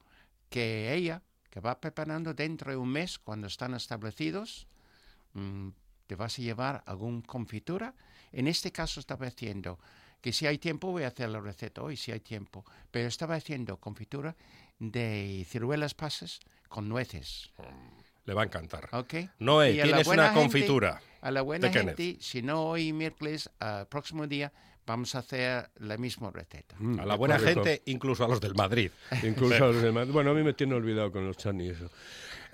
que 0.49 0.95
ella, 0.95 1.23
que 1.51 1.61
va 1.61 1.81
preparando 1.81 2.35
dentro 2.35 2.71
de 2.71 2.77
un 2.77 2.89
mes, 2.89 3.19
cuando 3.19 3.47
están 3.47 3.75
establecidos, 3.75 4.67
mm, 5.33 5.69
te 6.07 6.15
vas 6.15 6.39
a 6.39 6.43
llevar 6.43 6.83
algún 6.87 7.23
confitura. 7.23 7.95
En 8.33 8.47
este 8.47 8.71
caso 8.73 9.01
estaba 9.01 9.27
haciendo 9.27 9.79
que 10.21 10.33
si 10.33 10.47
hay 10.47 10.59
tiempo 10.59 10.91
voy 10.91 11.03
a 11.03 11.09
hacer 11.09 11.29
la 11.29 11.41
receta 11.41 11.83
hoy, 11.83 11.97
si 11.97 12.11
hay 12.11 12.21
tiempo, 12.21 12.65
pero 12.91 13.09
estaba 13.09 13.35
haciendo 13.35 13.77
confitura 13.79 14.35
de 14.79 15.47
ciruelas 15.49 15.95
pasas 15.95 16.41
con 16.69 16.89
nueces, 16.89 17.51
le 18.25 18.35
va 18.35 18.43
a 18.43 18.45
encantar. 18.45 18.89
¿ok? 18.93 19.15
Noel, 19.39 19.77
Y 19.77 19.81
a 19.81 19.85
la 19.87 19.89
tienes 19.93 20.07
una 20.09 20.25
gente- 20.29 20.41
confitura. 20.41 21.01
A 21.21 21.31
la 21.31 21.43
buena 21.43 21.69
de 21.69 21.73
Kenneth. 21.73 21.97
gente, 21.97 22.23
si 22.23 22.43
no 22.43 22.65
hoy 22.65 22.93
miércoles, 22.93 23.51
al 23.59 23.87
próximo 23.89 24.27
día, 24.27 24.53
vamos 24.87 25.15
a 25.15 25.21
hacer 25.21 25.71
la 25.77 25.97
misma 25.97 26.31
receta. 26.31 26.75
Mm, 26.79 27.01
A 27.01 27.07
la 27.07 27.15
buena 27.15 27.39
correcto. 27.39 27.65
gente, 27.65 27.83
incluso 27.87 28.25
a 28.25 28.29
los 28.29 28.41
del 28.41 28.55
Madrid. 28.55 28.91
Incluso 29.23 29.65
a 29.65 29.69
los 29.69 29.83
demás. 29.83 30.09
Bueno, 30.09 30.33
a 30.33 30.35
mí 30.35 30.43
me 30.43 30.53
tiene 30.53 30.75
olvidado 30.75 31.11
con 31.11 31.27
los 31.27 31.37
chani 31.39 31.67
y 31.67 31.71
eso. 31.71 31.91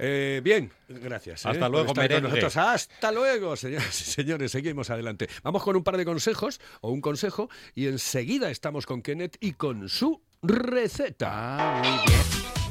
Eh, 0.02 0.40
bien, 0.44 0.70
gracias. 0.88 1.44
Hasta 1.44 1.66
eh, 1.66 1.68
luego, 1.68 1.92
nosotros. 1.92 2.56
Hasta 2.56 3.10
luego, 3.12 3.56
señoras 3.56 4.00
y 4.00 4.04
señores. 4.04 4.52
Seguimos 4.52 4.88
adelante. 4.90 5.28
Vamos 5.42 5.62
con 5.64 5.74
un 5.76 5.82
par 5.82 5.96
de 5.96 6.04
consejos 6.04 6.60
o 6.80 6.90
un 6.92 7.00
consejo 7.00 7.50
y 7.74 7.86
enseguida 7.88 8.50
estamos 8.50 8.86
con 8.86 9.02
Kenneth 9.02 9.36
y 9.40 9.52
con 9.54 9.88
su 9.88 10.22
receta. 10.42 11.28
Ah, 11.32 11.82
muy 11.82 11.98
bien. 12.06 12.39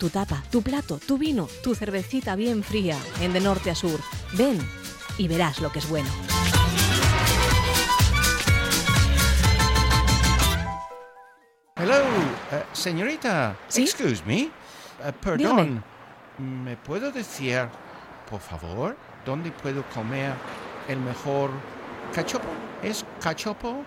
Tu 0.00 0.08
tapa, 0.08 0.42
tu 0.50 0.62
plato, 0.62 0.98
tu 0.98 1.18
vino, 1.18 1.46
tu 1.62 1.74
cervecita 1.74 2.34
bien 2.34 2.62
fría, 2.64 2.96
en 3.20 3.32
de 3.34 3.40
norte 3.40 3.70
a 3.70 3.74
sur. 3.74 4.00
Ven 4.32 4.58
y 5.18 5.28
verás 5.28 5.60
lo 5.60 5.70
que 5.70 5.78
es 5.80 5.88
bueno. 5.88 6.08
Hello, 11.76 11.94
eh, 12.52 12.62
señorita. 12.72 13.56
¿Sí? 13.68 13.82
Excuse 13.82 14.22
me. 14.26 14.42
Eh, 14.42 15.12
perdón. 15.20 15.82
¿Me 16.38 16.76
puedo 16.76 17.10
decir, 17.10 17.68
por 18.28 18.40
favor, 18.40 18.96
dónde 19.24 19.50
puedo 19.50 19.82
comer 19.94 20.32
el 20.88 20.98
mejor 21.00 21.50
cachopo? 22.14 22.48
¿Es 22.82 23.04
cachopo 23.20 23.82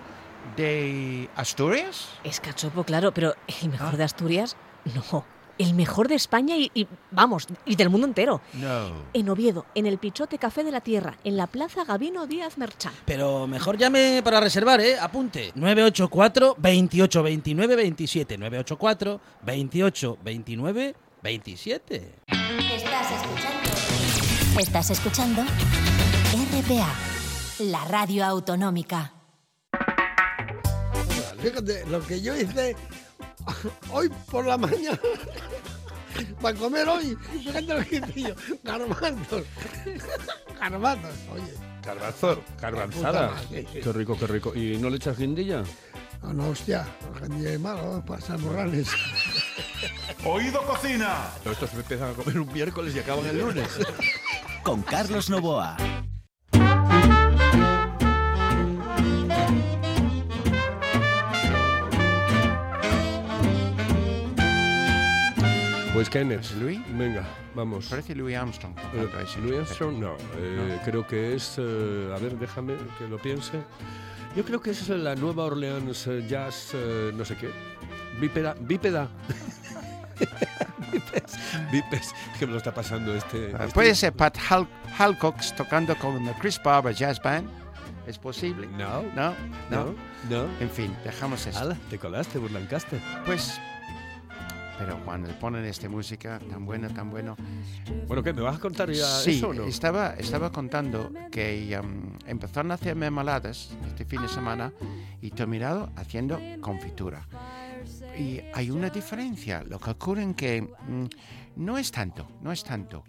de 0.56 1.30
Asturias? 1.36 2.10
Es 2.24 2.40
cachopo, 2.40 2.84
claro, 2.84 3.14
pero 3.14 3.36
el 3.62 3.70
mejor 3.70 3.94
Ah. 3.94 3.98
de 3.98 4.04
Asturias, 4.04 4.56
no. 5.12 5.26
El 5.58 5.74
mejor 5.76 6.08
de 6.08 6.16
España 6.16 6.58
y, 6.58 6.72
y, 6.74 6.88
vamos, 7.12 7.48
y 7.66 7.76
del 7.76 7.90
mundo 7.90 8.08
entero. 8.08 8.42
No. 8.54 8.92
En 9.14 9.30
Oviedo, 9.30 9.66
en 9.76 9.86
el 9.86 9.98
Pichote 9.98 10.38
Café 10.38 10.64
de 10.64 10.72
la 10.72 10.82
Tierra, 10.82 11.18
en 11.24 11.38
la 11.38 11.48
Plaza 11.48 11.84
Gabino 11.86 12.26
Díaz 12.26 12.58
Merchán. 12.58 12.94
Pero 13.06 13.48
mejor 13.48 13.78
llame 13.78 14.22
para 14.24 14.40
reservar, 14.40 14.82
¿eh? 14.82 14.98
Apunte. 15.00 15.52
984 15.56 16.56
28 16.58 17.24
29 17.24 17.76
27. 17.76 18.38
984 18.38 19.22
28 19.44 20.18
29 20.24 20.96
27. 21.22 22.16
Estás 22.76 23.12
escuchando. 23.12 24.60
Estás 24.60 24.90
escuchando 24.92 25.42
RPA, 25.42 26.94
la 27.60 27.86
radio 27.86 28.26
autonómica. 28.26 29.14
Fíjate, 31.42 31.86
lo 31.88 32.02
que 32.06 32.22
yo 32.22 32.36
hice 32.36 32.76
hoy 33.92 34.10
por 34.30 34.46
la 34.46 34.58
mañana 34.58 35.00
para 36.42 36.58
comer 36.58 36.88
hoy, 36.88 37.18
fíjate 37.32 37.62
lo 37.62 37.84
que 37.84 38.36
garbanzos, 38.64 39.44
garbanzos, 40.60 41.12
oye, 41.34 41.54
Garbanzo, 41.84 42.42
garbanzada. 42.62 43.34
Qué 43.50 43.92
rico, 43.92 44.18
qué 44.18 44.28
rico. 44.28 44.56
¿Y 44.56 44.78
no 44.78 44.90
le 44.90 44.96
echas 44.96 45.18
guindilla? 45.18 45.64
no, 46.22 46.34
no, 46.34 46.50
hostia, 46.50 46.88
gente 47.20 47.44
de 47.44 47.60
malo, 47.60 48.02
para 48.08 48.22
San 48.22 48.42
Morales. 48.42 48.88
Oído 50.24 50.62
cocina. 50.66 51.28
Estos 51.44 51.74
empiezan 51.74 52.12
a 52.12 52.14
comer 52.14 52.40
un 52.40 52.54
miércoles 52.54 52.96
y 52.96 53.00
acaban 53.00 53.26
el 53.26 53.38
lunes. 53.40 53.68
Con 54.64 54.82
Carlos 54.84 55.30
Novoa. 55.30 55.76
Pues 66.04 66.10
Kenneth, 66.12 66.52
Louis? 66.60 66.82
venga, 66.98 67.24
vamos. 67.56 67.86
Parece 67.88 68.14
Louis 68.14 68.36
Armstrong. 68.36 68.76
Eh, 68.94 69.08
Louis. 69.42 69.60
Armstrong, 69.60 69.98
no. 70.00 70.18
Eh, 70.38 70.78
Creo 70.84 71.08
que 71.08 71.34
es. 71.36 71.56
eh, 71.58 72.14
a 72.14 72.20
ver, 72.20 72.38
déjame 72.38 72.74
que 72.98 73.08
lo 73.08 73.18
piense. 73.18 73.62
Yo 74.36 74.44
creo 74.44 74.62
que 74.62 74.72
es 74.72 74.90
la 74.90 75.16
Nueva 75.16 75.46
Orleans 75.46 76.06
eh, 76.08 76.26
Jazz, 76.28 76.72
eh, 76.74 77.14
no 77.16 77.24
sé 77.24 77.38
qué. 77.38 77.50
Bípeda. 78.20 78.54
Bípeda. 78.60 79.08
Bípes. 80.92 81.38
Bípes. 81.72 82.14
Que 82.38 82.48
me 82.48 82.52
lo 82.52 82.58
está 82.58 82.74
pasando 82.74 83.16
este. 83.16 83.54
Ah, 83.58 83.60
este- 83.64 83.74
Puede 83.74 83.96
ser 83.96 84.12
Pat 84.12 84.38
Hal 84.50 84.68
Halcox 84.98 85.56
tocando 85.56 85.96
con 85.98 86.26
Chris 86.42 86.60
Barber 86.62 86.94
Jazz 86.94 87.22
Band. 87.24 87.50
¿Es 88.06 88.20
posible? 88.20 88.68
No, 88.68 89.04
No, 89.16 89.34
no. 89.72 89.86
no, 89.86 89.96
no. 90.30 90.48
En 90.60 90.70
fin, 90.70 90.94
dejamos 91.06 91.48
esto. 91.48 91.62
Ala, 91.62 91.78
te 91.90 91.98
colaste, 91.98 92.38
Burlancaster. 92.40 93.00
Pues, 93.26 93.58
pero 94.84 95.00
cuando 95.06 95.30
ponen 95.40 95.64
esta 95.64 95.88
música 95.88 96.40
tan 96.50 96.66
buena, 96.66 96.90
tan 96.90 97.10
bueno. 97.10 97.38
Bueno, 98.06 98.22
¿qué? 98.22 98.34
¿Me 98.34 98.42
vas 98.42 98.58
a 98.58 98.60
contar 98.60 98.92
ya 98.92 99.06
sí, 99.06 99.38
eso 99.38 99.54
no? 99.54 99.64
estaba, 99.64 100.16
estaba 100.16 100.52
contando 100.52 101.10
que 101.32 101.80
um, 101.82 102.18
empezaron 102.28 102.72
a 102.72 102.74
hacer 102.74 102.94
mermeladas 102.94 103.78
este 103.88 104.04
fin 104.04 104.22
de 104.22 104.28
semana 104.28 104.74
y 105.22 105.32
terminado 105.32 105.90
haciendo 105.96 106.38
confitura. 106.60 107.26
y 108.20 108.42
hay 108.54 108.72
una 108.72 108.90
diferencia. 108.90 109.64
Lo 109.64 109.80
que 109.80 109.92
ocurre 109.92 110.24
es 110.24 110.36
que 110.36 110.62
mm, 110.62 111.06
no 111.56 111.78
es 111.78 111.90
tanto, 111.90 112.28
no 112.42 112.52
es 112.52 112.62
tanto. 112.66 113.06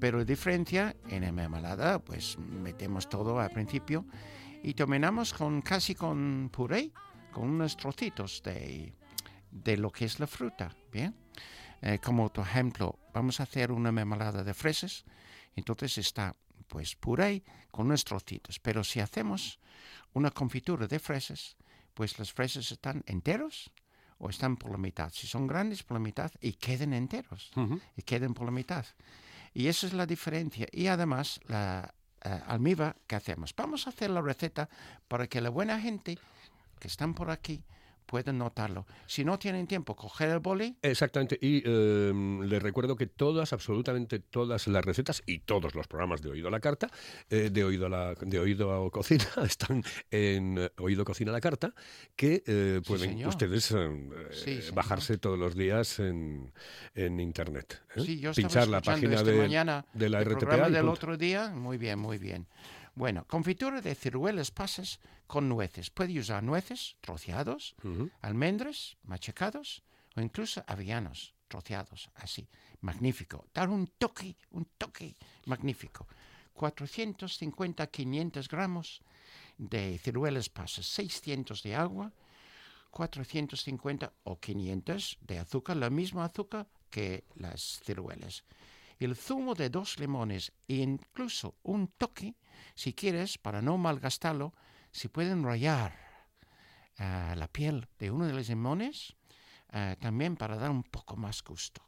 Pero 0.00 0.18
la 0.18 0.24
diferencia 0.24 0.96
en 1.08 1.22
la 1.22 1.30
mermelada, 1.30 2.00
pues 2.00 2.36
metemos 2.36 3.08
todo 3.08 3.38
al 3.38 3.50
principio 3.50 4.04
y 4.64 4.74
terminamos 4.74 5.32
con 5.32 5.62
casi 5.62 5.94
con 5.94 6.50
puré, 6.52 6.90
con 7.30 7.48
unos 7.48 7.76
trocitos 7.76 8.42
de, 8.42 8.92
de 9.52 9.76
lo 9.76 9.92
que 9.92 10.06
es 10.06 10.18
la 10.18 10.26
fruta, 10.26 10.74
¿bien? 10.90 11.14
Eh, 11.82 11.98
como 12.02 12.32
por 12.32 12.46
ejemplo, 12.46 12.98
vamos 13.12 13.38
a 13.38 13.44
hacer 13.44 13.70
una 13.70 13.92
mermelada 13.92 14.42
de 14.42 14.54
fresas, 14.54 15.04
entonces 15.54 15.98
está 15.98 16.34
pues 16.68 16.96
puré 16.96 17.42
con 17.70 17.86
unos 17.86 18.04
trocitos. 18.04 18.58
Pero 18.58 18.82
si 18.82 19.00
hacemos 19.00 19.60
una 20.14 20.30
confitura 20.30 20.86
de 20.86 20.98
fresas, 20.98 21.56
pues 21.92 22.18
las 22.18 22.32
fresas 22.32 22.72
están 22.72 23.02
enteros 23.06 23.70
o 24.16 24.30
están 24.30 24.56
por 24.56 24.70
la 24.70 24.78
mitad. 24.78 25.12
Si 25.12 25.26
son 25.26 25.46
grandes, 25.46 25.82
por 25.82 25.96
la 25.96 26.02
mitad 26.02 26.32
y 26.40 26.54
queden 26.54 26.94
enteros 26.94 27.50
y 27.96 28.02
queden 28.02 28.32
por 28.32 28.46
la 28.46 28.52
mitad. 28.52 28.86
Y 29.52 29.66
esa 29.66 29.86
es 29.86 29.92
la 29.92 30.06
diferencia. 30.06 30.66
Y 30.72 30.86
además, 30.86 31.40
la 31.46 31.94
eh, 32.24 32.40
almíbar 32.46 32.96
que 33.08 33.16
hacemos. 33.16 33.52
Vamos 33.56 33.86
a 33.86 33.90
hacer 33.90 34.08
la 34.08 34.22
receta 34.22 34.68
para 35.08 35.26
que 35.26 35.40
la 35.40 35.50
buena 35.50 35.80
gente 35.80 36.18
que 36.78 36.86
están 36.86 37.14
por 37.14 37.30
aquí 37.30 37.64
pueden 38.12 38.36
notarlo. 38.36 38.84
Si 39.06 39.24
no 39.24 39.38
tienen 39.38 39.66
tiempo, 39.66 39.96
coger 39.96 40.28
el 40.28 40.40
boli. 40.40 40.76
Exactamente. 40.82 41.38
Y 41.40 41.62
eh, 41.64 42.12
les 42.44 42.62
recuerdo 42.62 42.94
que 42.94 43.06
todas, 43.06 43.54
absolutamente 43.54 44.18
todas 44.18 44.66
las 44.68 44.84
recetas 44.84 45.22
y 45.24 45.38
todos 45.38 45.74
los 45.74 45.88
programas 45.88 46.20
de 46.20 46.28
Oído 46.28 46.48
a 46.48 46.50
la 46.50 46.60
Carta, 46.60 46.90
eh, 47.30 47.48
de, 47.50 47.64
oído 47.64 47.86
a 47.86 47.88
la, 47.88 48.14
de 48.14 48.38
Oído 48.38 48.70
a 48.86 48.90
Cocina, 48.90 49.24
están 49.46 49.82
en 50.10 50.58
eh, 50.58 50.68
Oído 50.76 51.06
Cocina 51.06 51.30
a 51.30 51.32
la 51.32 51.40
Carta, 51.40 51.72
que 52.14 52.42
eh, 52.46 52.82
pueden 52.86 53.26
ustedes 53.26 53.70
eh, 53.70 53.88
Sí, 54.32 54.60
señor. 54.60 54.74
bajarse 54.74 55.16
todos 55.16 55.38
los 55.38 55.54
días 55.54 55.98
en, 55.98 56.52
en 56.94 57.18
Internet. 57.18 57.82
¿eh? 57.96 58.02
Sí, 58.04 58.20
yo 58.20 58.32
estaba 58.32 58.34
Pinchar 58.48 58.68
la 58.68 58.82
página 58.82 59.22
de, 59.22 59.38
mañana 59.38 59.86
de 59.94 60.10
la 60.10 60.20
el 60.20 60.26
RTPA. 60.26 60.68
del 60.68 60.74
punto. 60.84 60.90
otro 60.92 61.16
día. 61.16 61.48
Muy 61.48 61.78
bien, 61.78 61.98
muy 61.98 62.18
bien. 62.18 62.46
Bueno, 62.94 63.26
confitura 63.26 63.80
de 63.80 63.94
ciruelas 63.94 64.50
pasas 64.50 65.00
con 65.26 65.48
nueces. 65.48 65.90
Puede 65.90 66.18
usar 66.18 66.42
nueces 66.42 66.96
troceados, 67.00 67.74
Ujú. 67.82 68.10
almendras 68.20 68.96
machacados 69.04 69.82
o 70.14 70.20
incluso 70.20 70.62
avellanos 70.66 71.34
troceados, 71.48 72.10
así. 72.14 72.48
Magnífico. 72.80 73.46
Dar 73.54 73.68
un 73.70 73.86
toque, 73.86 74.36
un 74.50 74.66
toque 74.76 75.16
magnífico. 75.46 76.06
450 76.54 77.86
500 77.86 78.48
gramos 78.48 79.00
de 79.56 79.98
ciruelas 79.98 80.48
pasas, 80.48 80.86
600 80.86 81.62
de 81.62 81.74
agua, 81.74 82.12
450 82.90 84.12
o 84.24 84.38
500 84.38 85.18
de 85.22 85.38
azúcar, 85.38 85.76
la 85.78 85.88
misma 85.90 86.24
azúcar 86.26 86.66
que 86.90 87.24
las 87.36 87.80
ciruelas. 87.84 88.44
El 89.02 89.16
zumo 89.16 89.56
de 89.56 89.68
dos 89.68 89.98
limones 89.98 90.52
e 90.68 90.76
incluso 90.76 91.58
un 91.64 91.88
toque, 91.98 92.36
si 92.76 92.94
quieres, 92.94 93.36
para 93.36 93.60
no 93.60 93.76
malgastarlo, 93.76 94.54
si 94.92 95.08
pueden 95.08 95.42
rayar 95.42 95.98
ah, 96.98 97.34
la 97.36 97.48
piel 97.48 97.88
de 97.98 98.12
uno 98.12 98.26
de 98.26 98.32
los 98.32 98.48
limones, 98.48 99.16
ah, 99.70 99.96
también 99.98 100.36
para 100.36 100.54
dar 100.54 100.70
un 100.70 100.84
poco 100.84 101.16
más 101.16 101.42
gusto. 101.42 101.82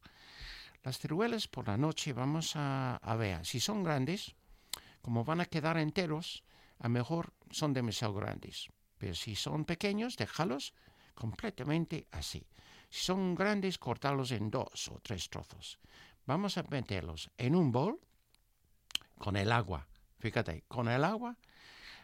Las 0.82 0.98
ciruelas 0.98 1.46
por 1.46 1.68
la 1.68 1.76
noche 1.76 2.12
vamos 2.12 2.54
a, 2.56 2.98
ver, 3.16 3.46
si 3.46 3.60
son 3.60 3.84
grandes, 3.84 4.34
como 5.00 5.22
van 5.22 5.40
a 5.40 5.46
quedar 5.46 5.78
enteros, 5.78 6.42
a 6.80 6.88
mejor 6.88 7.32
son 7.48 7.72
demasiado 7.72 8.14
grandes. 8.14 8.70
Pero 8.98 9.14
si 9.14 9.36
son 9.36 9.64
pequeños, 9.64 10.16
déjalos 10.16 10.74
completamente 11.14 12.08
así. 12.10 12.44
Si 12.90 13.04
son 13.04 13.36
grandes, 13.36 13.78
cortarlos 13.78 14.32
en 14.32 14.50
dos 14.50 14.88
o 14.88 14.98
tres 15.00 15.30
trozos. 15.30 15.78
Vamos 16.26 16.56
a 16.58 16.62
meterlos 16.64 17.30
en 17.36 17.54
un 17.54 17.70
bol 17.70 18.00
con 19.18 19.36
el 19.36 19.52
agua. 19.52 19.86
Fíjate, 20.18 20.64
con 20.68 20.88
el 20.88 21.04
agua, 21.04 21.36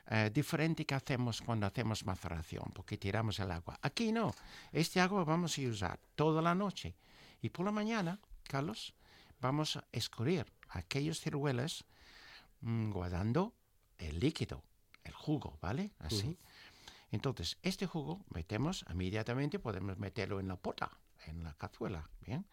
eh, 0.06 0.30
diferente 0.32 0.84
que 0.84 0.94
hacemos 0.94 1.40
cuando 1.40 1.66
hacemos 1.66 2.04
maceración, 2.04 2.70
porque 2.74 2.98
tiramos 2.98 3.38
el 3.38 3.50
agua. 3.50 3.78
Aquí 3.80 4.12
no. 4.12 4.34
Este 4.72 5.00
agua 5.00 5.24
vamos 5.24 5.58
a 5.58 5.62
usar 5.62 6.00
toda 6.14 6.42
la 6.42 6.54
noche. 6.54 6.96
Y 7.40 7.48
por 7.48 7.64
la 7.64 7.72
mañana, 7.72 8.18
Carlos, 8.42 8.94
vamos 9.40 9.76
a 9.76 9.84
escurrir 9.92 10.46
aquellos 10.68 11.20
ciruelas 11.20 11.84
mm, 12.60 12.90
guardando 12.90 13.54
el 13.98 14.18
líquido, 14.20 14.64
el 15.04 15.12
jugo, 15.12 15.58
¿vale? 15.60 15.92
Así. 15.98 16.36
Entonces, 17.10 17.58
este 17.62 17.86
jugo 17.86 18.24
metemos 18.30 18.84
inmediatamente, 18.90 19.58
podemos 19.58 19.98
meterlo 19.98 20.40
en 20.40 20.48
la 20.48 20.56
pota, 20.56 20.90
en 21.26 21.42
la 21.42 21.54
cazuela, 21.54 22.08
¿bien? 22.20 22.46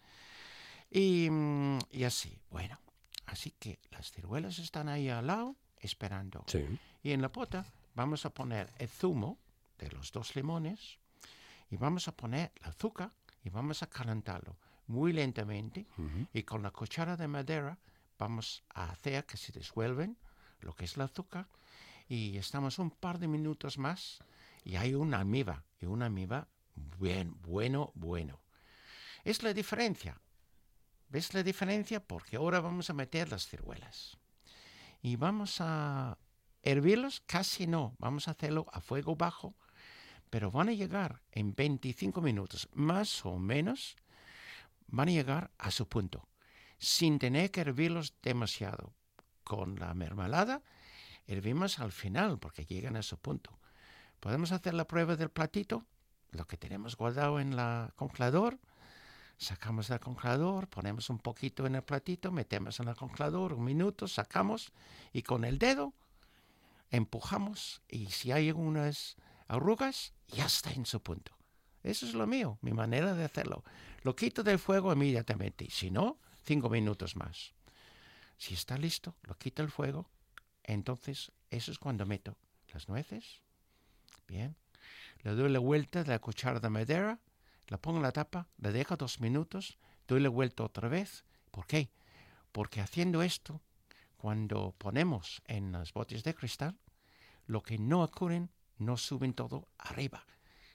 Y, 0.89 1.29
mm, 1.29 1.79
y 1.91 2.03
así, 2.03 2.39
bueno, 2.49 2.79
así 3.25 3.51
que 3.51 3.79
las 3.91 4.11
ciruelas 4.11 4.59
están 4.59 4.89
ahí 4.89 5.09
al 5.09 5.27
lado 5.27 5.55
esperando. 5.79 6.43
Sí. 6.47 6.65
Y 7.03 7.11
en 7.11 7.21
la 7.21 7.31
pota 7.31 7.65
vamos 7.95 8.25
a 8.25 8.29
poner 8.29 8.71
el 8.77 8.89
zumo 8.89 9.37
de 9.77 9.89
los 9.91 10.11
dos 10.11 10.35
limones 10.35 10.99
y 11.69 11.77
vamos 11.77 12.07
a 12.07 12.11
poner 12.15 12.51
el 12.55 12.65
azúcar 12.65 13.11
y 13.43 13.49
vamos 13.49 13.83
a 13.83 13.87
calentarlo 13.87 14.57
muy 14.87 15.11
lentamente 15.13 15.85
y 16.33 16.43
con 16.43 16.63
la 16.63 16.71
cuchara 16.71 17.17
de 17.17 17.27
madera 17.27 17.77
vamos 18.17 18.63
a 18.73 18.89
hacer 18.89 19.25
que 19.25 19.37
se 19.37 19.51
disuelven 19.51 20.17
lo 20.61 20.73
que 20.73 20.85
es 20.85 20.95
el 20.95 21.01
azúcar 21.03 21.47
y 22.07 22.37
estamos 22.37 22.79
un 22.79 22.89
par 22.89 23.19
de 23.19 23.27
minutos 23.27 23.77
más 23.77 24.19
y 24.63 24.75
hay 24.77 24.95
una 24.95 25.19
amiba 25.19 25.63
y 25.79 25.85
una 25.85 26.05
amiba 26.05 26.47
bien, 26.99 27.35
bueno, 27.41 27.91
bueno. 27.95 28.39
Es 29.23 29.43
la 29.43 29.53
diferencia. 29.53 30.19
¿Ves 31.09 31.33
la 31.33 31.43
diferencia? 31.43 31.99
Porque 31.99 32.35
ahora 32.35 32.59
vamos 32.59 32.89
a 32.89 32.93
meter 32.93 33.29
las 33.29 33.47
ciruelas 33.47 34.17
y 35.01 35.15
vamos 35.15 35.61
a 35.61 36.17
hervirlos, 36.63 37.21
casi 37.25 37.65
no, 37.65 37.95
vamos 37.99 38.27
a 38.27 38.31
hacerlo 38.31 38.65
a 38.71 38.81
fuego 38.81 39.15
bajo, 39.15 39.55
pero 40.29 40.51
van 40.51 40.69
a 40.69 40.73
llegar 40.73 41.21
en 41.31 41.55
25 41.55 42.21
minutos, 42.21 42.67
más 42.73 43.25
o 43.25 43.37
menos, 43.37 43.95
van 44.87 45.07
a 45.07 45.13
llegar 45.13 45.51
a 45.57 45.71
su 45.71 45.87
punto, 45.87 46.27
sin 46.77 47.19
tener 47.19 47.51
que 47.51 47.61
hervirlos 47.61 48.13
demasiado. 48.21 48.93
Con 49.43 49.79
la 49.79 49.93
mermelada, 49.93 50.61
hervimos 51.25 51.79
al 51.79 51.93
final, 51.93 52.37
porque 52.37 52.65
llegan 52.65 52.97
a 52.97 53.01
su 53.01 53.17
punto. 53.17 53.57
Podemos 54.19 54.51
hacer 54.51 54.73
la 54.73 54.87
prueba 54.87 55.15
del 55.15 55.29
platito, 55.29 55.85
lo 56.31 56.45
que 56.47 56.57
tenemos 56.57 56.97
guardado 56.97 57.39
en 57.39 57.55
la 57.55 57.93
congelador, 57.95 58.59
sacamos 59.37 59.87
del 59.87 59.99
congelador, 59.99 60.67
ponemos 60.67 61.09
un 61.09 61.19
poquito 61.19 61.65
en 61.65 61.75
el 61.75 61.83
platito, 61.83 62.31
metemos 62.31 62.79
en 62.79 62.87
el 62.87 62.95
congelador 62.95 63.53
un 63.53 63.63
minuto, 63.63 64.07
sacamos 64.07 64.71
y 65.13 65.21
con 65.21 65.45
el 65.45 65.59
dedo 65.59 65.93
empujamos 66.89 67.81
y 67.87 68.07
si 68.07 68.31
hay 68.31 68.51
unas 68.51 69.17
arrugas, 69.47 70.13
ya 70.27 70.45
está 70.45 70.71
en 70.71 70.85
su 70.85 71.01
punto. 71.01 71.37
Eso 71.83 72.05
es 72.05 72.13
lo 72.13 72.27
mío, 72.27 72.57
mi 72.61 72.73
manera 72.73 73.13
de 73.13 73.23
hacerlo. 73.23 73.63
Lo 74.03 74.15
quito 74.15 74.43
del 74.43 74.59
fuego 74.59 74.91
inmediatamente 74.91 75.65
y 75.65 75.69
si 75.69 75.91
no, 75.91 76.19
cinco 76.43 76.69
minutos 76.69 77.15
más. 77.15 77.53
Si 78.37 78.53
está 78.53 78.77
listo, 78.77 79.15
lo 79.23 79.35
quito 79.37 79.63
el 79.63 79.71
fuego, 79.71 80.09
entonces 80.63 81.31
eso 81.49 81.71
es 81.71 81.79
cuando 81.79 82.05
meto 82.05 82.37
las 82.73 82.89
nueces. 82.89 83.41
Bien. 84.27 84.55
Le 85.23 85.31
doy 85.31 85.49
la 85.49 85.59
vuelta 85.59 86.03
de 86.03 86.09
la 86.09 86.19
cuchara 86.19 86.59
de 86.59 86.69
madera, 86.69 87.19
la 87.67 87.77
pongo 87.77 87.97
en 87.97 88.03
la 88.03 88.11
tapa, 88.11 88.47
le 88.57 88.71
dejo 88.71 88.95
dos 88.97 89.19
minutos, 89.19 89.77
doy 90.07 90.19
la 90.21 90.29
vuelta 90.29 90.63
otra 90.63 90.87
vez. 90.87 91.25
¿Por 91.51 91.65
qué? 91.67 91.89
Porque 92.51 92.81
haciendo 92.81 93.21
esto, 93.21 93.61
cuando 94.17 94.73
ponemos 94.77 95.41
en 95.45 95.71
los 95.71 95.93
botes 95.93 96.23
de 96.23 96.33
cristal, 96.33 96.77
lo 97.45 97.61
que 97.61 97.77
no 97.77 98.03
ocurren 98.03 98.49
no 98.77 98.97
suben 98.97 99.33
todo 99.33 99.67
arriba. 99.77 100.25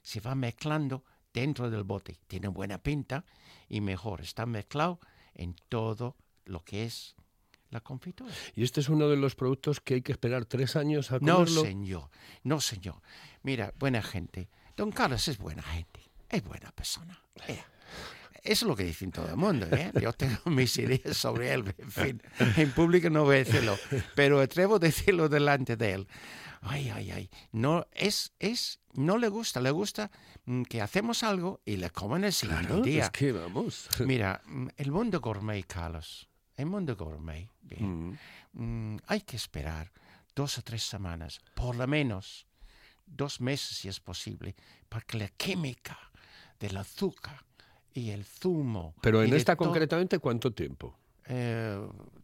Se 0.03 0.21
va 0.21 0.35
mezclando 0.35 1.05
dentro 1.33 1.71
del 1.71 1.85
bote. 1.85 2.19
Tiene 2.27 2.49
buena 2.49 2.79
pinta 2.79 3.25
y 3.69 3.81
mejor. 3.81 4.21
Está 4.21 4.47
mezclado 4.47 5.01
en 5.35 5.55
todo 5.69 6.17
lo 6.45 6.65
que 6.65 6.85
es 6.85 7.15
la 7.71 7.81
confitura. 7.81 8.33
Y 8.55 8.65
este 8.65 8.81
es 8.81 8.89
uno 8.89 9.09
de 9.09 9.17
los 9.17 9.35
productos 9.35 9.81
que 9.81 9.95
hay 9.95 10.03
que 10.03 10.13
esperar 10.13 10.45
tres 10.45 10.77
años 10.77 11.11
a 11.13 11.19
No, 11.21 11.37
comerlo. 11.39 11.63
señor. 11.63 12.11
No, 12.43 12.61
señor. 12.61 13.01
Mira, 13.43 13.73
buena 13.79 14.03
gente. 14.03 14.51
Don 14.77 14.91
Carlos 14.93 15.27
es 15.29 15.39
buena 15.39 15.63
gente. 15.63 16.01
Es 16.33 16.43
buena 16.43 16.73
persona. 16.73 17.17
Eso 17.47 17.63
es 18.43 18.63
lo 18.63 18.75
que 18.75 18.83
dicen 18.83 19.13
todo 19.13 19.29
el 19.29 19.37
mundo, 19.37 19.67
¿eh? 19.71 19.93
Yo 20.01 20.13
tengo 20.13 20.39
mis 20.47 20.77
ideas 20.79 21.17
sobre 21.17 21.53
él, 21.53 21.73
en 21.79 21.91
fin. 21.93 22.23
En 22.57 22.73
público 22.73 23.09
no 23.09 23.23
voy 23.23 23.37
a 23.37 23.39
decirlo, 23.45 23.79
pero 24.17 24.41
atrevo 24.41 24.77
a 24.77 24.79
decirlo 24.81 25.29
delante 25.29 25.77
de 25.77 25.93
él. 25.93 26.09
Ay, 26.63 26.91
ay, 26.91 27.11
ay. 27.13 27.31
No, 27.53 27.87
es, 27.93 28.33
es, 28.41 28.81
no 28.95 29.19
le 29.19 29.29
gusta, 29.29 29.61
le 29.61 29.71
gusta 29.71 30.11
mm, 30.47 30.63
que 30.63 30.81
hacemos 30.81 31.23
algo 31.23 31.61
y 31.65 31.77
le 31.77 31.91
comen 31.91 32.25
el 32.25 32.33
siguiente 32.33 32.67
Claro, 32.69 32.83
día. 32.83 33.05
es 33.05 33.11
que 33.11 33.31
vamos. 33.33 33.89
Mira, 34.07 34.41
mm, 34.47 34.69
el 34.77 34.91
mundo 34.91 35.21
gourmet, 35.21 35.65
Carlos, 35.67 36.29
el 36.57 36.67
mundo 36.67 36.97
gourmet, 36.97 37.49
bien, 37.63 38.19
mm, 38.55 38.97
hay 39.07 39.21
que 39.21 39.37
esperar 39.37 39.93
dos 40.35 40.59
o 40.59 40.63
tres 40.63 40.83
semanas, 40.85 41.41
por 41.55 41.77
lo 41.77 41.87
menos 41.87 42.47
dos 43.07 43.41
meses 43.41 43.77
si 43.79 43.89
es 43.89 44.01
posible, 44.01 44.55
para 44.89 45.05
que 45.05 45.19
la 45.19 45.29
química 45.29 45.99
del 46.63 46.77
azúcar 46.77 47.45
y 47.93 48.11
el 48.11 48.25
zumo. 48.25 48.95
Pero 49.03 49.23
en 49.23 49.35
esta 49.35 49.57
concretamente, 49.57 50.19
¿cuánto 50.21 50.53
tiempo? 50.53 50.97
Eh, 51.27 51.77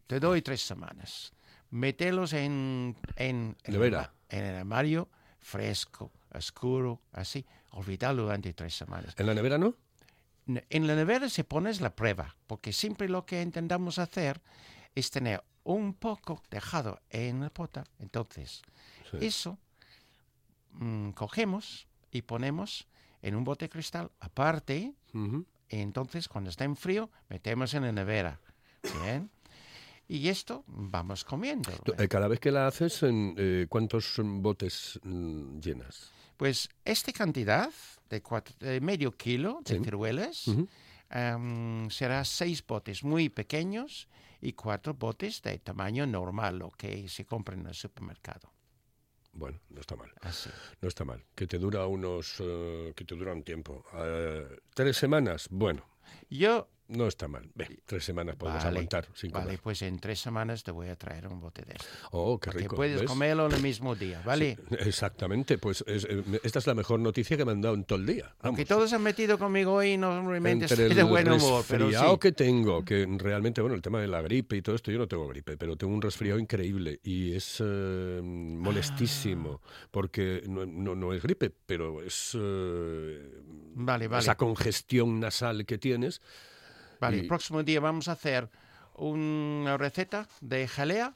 te 0.07 0.19
doy 0.19 0.41
tres 0.41 0.61
semanas. 0.61 1.33
Mételos 1.71 2.31
en, 2.33 2.95
en, 3.17 3.55
en, 3.63 3.73
Nevera. 3.73 4.13
en 4.29 4.45
el 4.45 4.55
armario 4.55 5.09
fresco, 5.39 6.11
oscuro, 6.33 7.01
así. 7.11 7.45
Olvídalo 7.71 8.23
durante 8.23 8.53
tres 8.53 8.73
semanas. 8.73 9.13
¿En 9.17 9.27
la 9.27 9.33
nevera 9.33 9.57
no? 9.57 9.75
En 10.47 10.87
la 10.87 10.95
nevera 10.95 11.29
se 11.29 11.43
pones 11.43 11.79
la 11.81 11.95
prueba, 11.95 12.35
porque 12.47 12.73
siempre 12.73 13.07
lo 13.07 13.25
que 13.25 13.41
intentamos 13.41 13.99
hacer 13.99 14.41
es 14.95 15.11
tener 15.11 15.43
un 15.63 15.93
poco 15.93 16.41
dejado 16.49 17.01
en 17.11 17.41
la 17.41 17.49
pota. 17.51 17.83
Entonces, 17.99 18.61
Sí. 19.11 19.17
eso 19.21 19.59
mm, 20.71 21.11
cogemos 21.11 21.87
y 22.11 22.21
ponemos 22.23 22.87
en 23.21 23.35
un 23.35 23.43
bote 23.43 23.65
de 23.65 23.69
cristal 23.69 24.11
aparte. 24.19 24.93
Y 25.13 25.75
entonces, 25.77 26.27
cuando 26.27 26.49
está 26.49 26.63
en 26.65 26.75
frío, 26.75 27.09
metemos 27.29 27.73
en 27.73 27.83
la 27.83 27.91
nevera. 27.91 28.39
Bien. 29.03 29.29
Y 30.07 30.27
esto 30.29 30.63
vamos 30.67 31.23
comiendo. 31.23 31.71
Tú, 31.83 31.93
eh, 31.97 32.07
Cada 32.07 32.27
vez 32.27 32.39
que 32.39 32.51
la 32.51 32.65
haces, 32.67 33.03
¿en, 33.03 33.35
eh, 33.37 33.67
¿cuántos 33.69 34.15
botes 34.23 34.99
mm, 35.03 35.59
llenas? 35.59 36.11
Pues 36.37 36.69
esta 36.85 37.11
cantidad 37.11 37.69
de, 38.09 38.21
cuatro- 38.23 38.55
de 38.59 38.81
medio 38.81 39.11
kilo 39.15 39.59
de 39.65 39.77
Sí. 39.77 39.83
ciruelas 39.83 40.47
Ujú. 40.47 40.67
em, 41.11 41.89
será 41.91 42.23
seis 42.25 42.65
botes 42.65 43.03
muy 43.03 43.29
pequeños 43.29 44.07
y 44.41 44.53
cuatro 44.53 44.93
botes 44.93 45.41
de 45.41 45.59
tamaño 45.59 46.07
normal, 46.07 46.57
lo 46.59 46.69
que 46.71 47.07
se 47.09 47.25
compra 47.25 47.55
en 47.55 47.67
el 47.67 47.73
supermercado. 47.75 48.51
Bueno, 49.31 49.59
no 49.69 49.79
está 49.79 49.95
mal. 49.95 50.11
Así. 50.21 50.49
No 50.81 50.87
está 50.87 51.05
mal. 51.05 51.23
Que 51.35 51.47
te 51.47 51.57
dura 51.57 51.85
unos. 51.87 52.35
eh, 52.39 52.93
que 52.95 53.05
te 53.05 53.15
dura 53.15 53.31
un 53.33 53.43
tiempo. 53.43 53.85
Eh, 53.93 54.59
¿Tres 54.73 54.97
semanas? 54.97 55.47
Bueno, 55.51 55.85
Yo, 56.29 56.67
no 56.89 57.07
está 57.07 57.27
mal. 57.27 57.49
Ve, 57.55 57.79
tres 57.85 58.03
semanas 58.03 58.35
podemos 58.35 58.63
Vale, 58.63 58.77
aguantar 58.79 59.07
sin 59.13 59.31
vale, 59.31 59.45
comer. 59.45 59.59
pues 59.61 59.81
en 59.83 59.99
tres 59.99 60.19
semanas 60.19 60.63
te 60.63 60.71
voy 60.71 60.87
a 60.89 60.95
traer 60.95 61.27
un 61.27 61.39
bote 61.39 61.61
de 61.63 61.73
esto. 61.73 61.85
Oh, 62.11 62.39
qué 62.39 62.51
rico. 62.51 62.69
que 62.71 62.75
puedes 62.75 62.99
¿ves? 63.01 63.09
comerlo 63.09 63.45
en 63.45 63.53
el 63.53 63.61
mismo 63.61 63.95
día, 63.95 64.21
¿vale? 64.25 64.57
Sí, 64.69 64.75
exactamente. 64.79 65.57
Pues 65.57 65.83
es- 65.87 66.05
eh, 66.09 66.23
esta 66.43 66.59
es 66.59 66.67
la 66.67 66.73
mejor 66.75 66.99
noticia 66.99 67.37
que 67.37 67.45
me 67.45 67.51
han 67.51 67.61
dado 67.61 67.75
en 67.75 67.83
todo 67.85 67.99
el 67.99 68.05
día. 68.05 68.35
Aunque 68.41 68.65
Vamos. 68.65 68.67
todos 68.79 68.93
han 68.93 69.03
metido 69.03 69.37
conmigo 69.37 69.73
hoy, 69.73 69.97
normalmente 69.97 70.65
Entre 70.65 70.83
estoy 70.85 70.95
de 70.95 71.01
el 71.01 71.07
buen 71.07 71.31
humor, 71.31 71.63
pero 71.67 71.85
resfriado 71.85 72.13
sí. 72.13 72.19
que 72.19 72.31
tengo, 72.31 72.83
que 72.83 73.07
realmente, 73.17 73.61
bueno, 73.61 73.75
el 73.75 73.81
tema 73.81 74.01
de 74.01 74.07
la 74.07 74.21
gripe 74.21 74.57
y 74.57 74.61
todo 74.61 74.75
esto, 74.75 74.91
yo 74.91 74.97
no 74.97 75.07
tengo 75.07 75.27
gripe, 75.27 75.57
pero 75.57 75.77
tengo 75.77 75.93
un 75.93 76.01
resfriado 76.01 76.39
increíble 76.39 76.99
y 77.03 77.33
es 77.35 77.57
eh, 77.63 78.19
molestísimo, 78.23 79.61
Ah. 79.63 79.87
porque 79.91 80.43
no, 80.47 80.65
no- 80.65 80.95
no 80.95 81.13
es 81.13 81.21
gripe, 81.21 81.51
pero 81.65 82.01
es 82.01 82.35
eh, 82.39 83.31
Vale, 83.75 84.07
vale. 84.07 84.21
esa 84.21 84.35
congestión 84.35 85.19
nasal 85.19 85.65
que 85.65 85.77
tienes. 85.77 86.21
Vale, 86.99 87.17
y- 87.17 87.19
el 87.21 87.27
próximo 87.27 87.63
día 87.63 87.79
vamos 87.79 88.07
a 88.07 88.13
hacer 88.13 88.49
una 88.95 89.77
receta 89.77 90.27
de 90.41 90.67
jalea, 90.67 91.15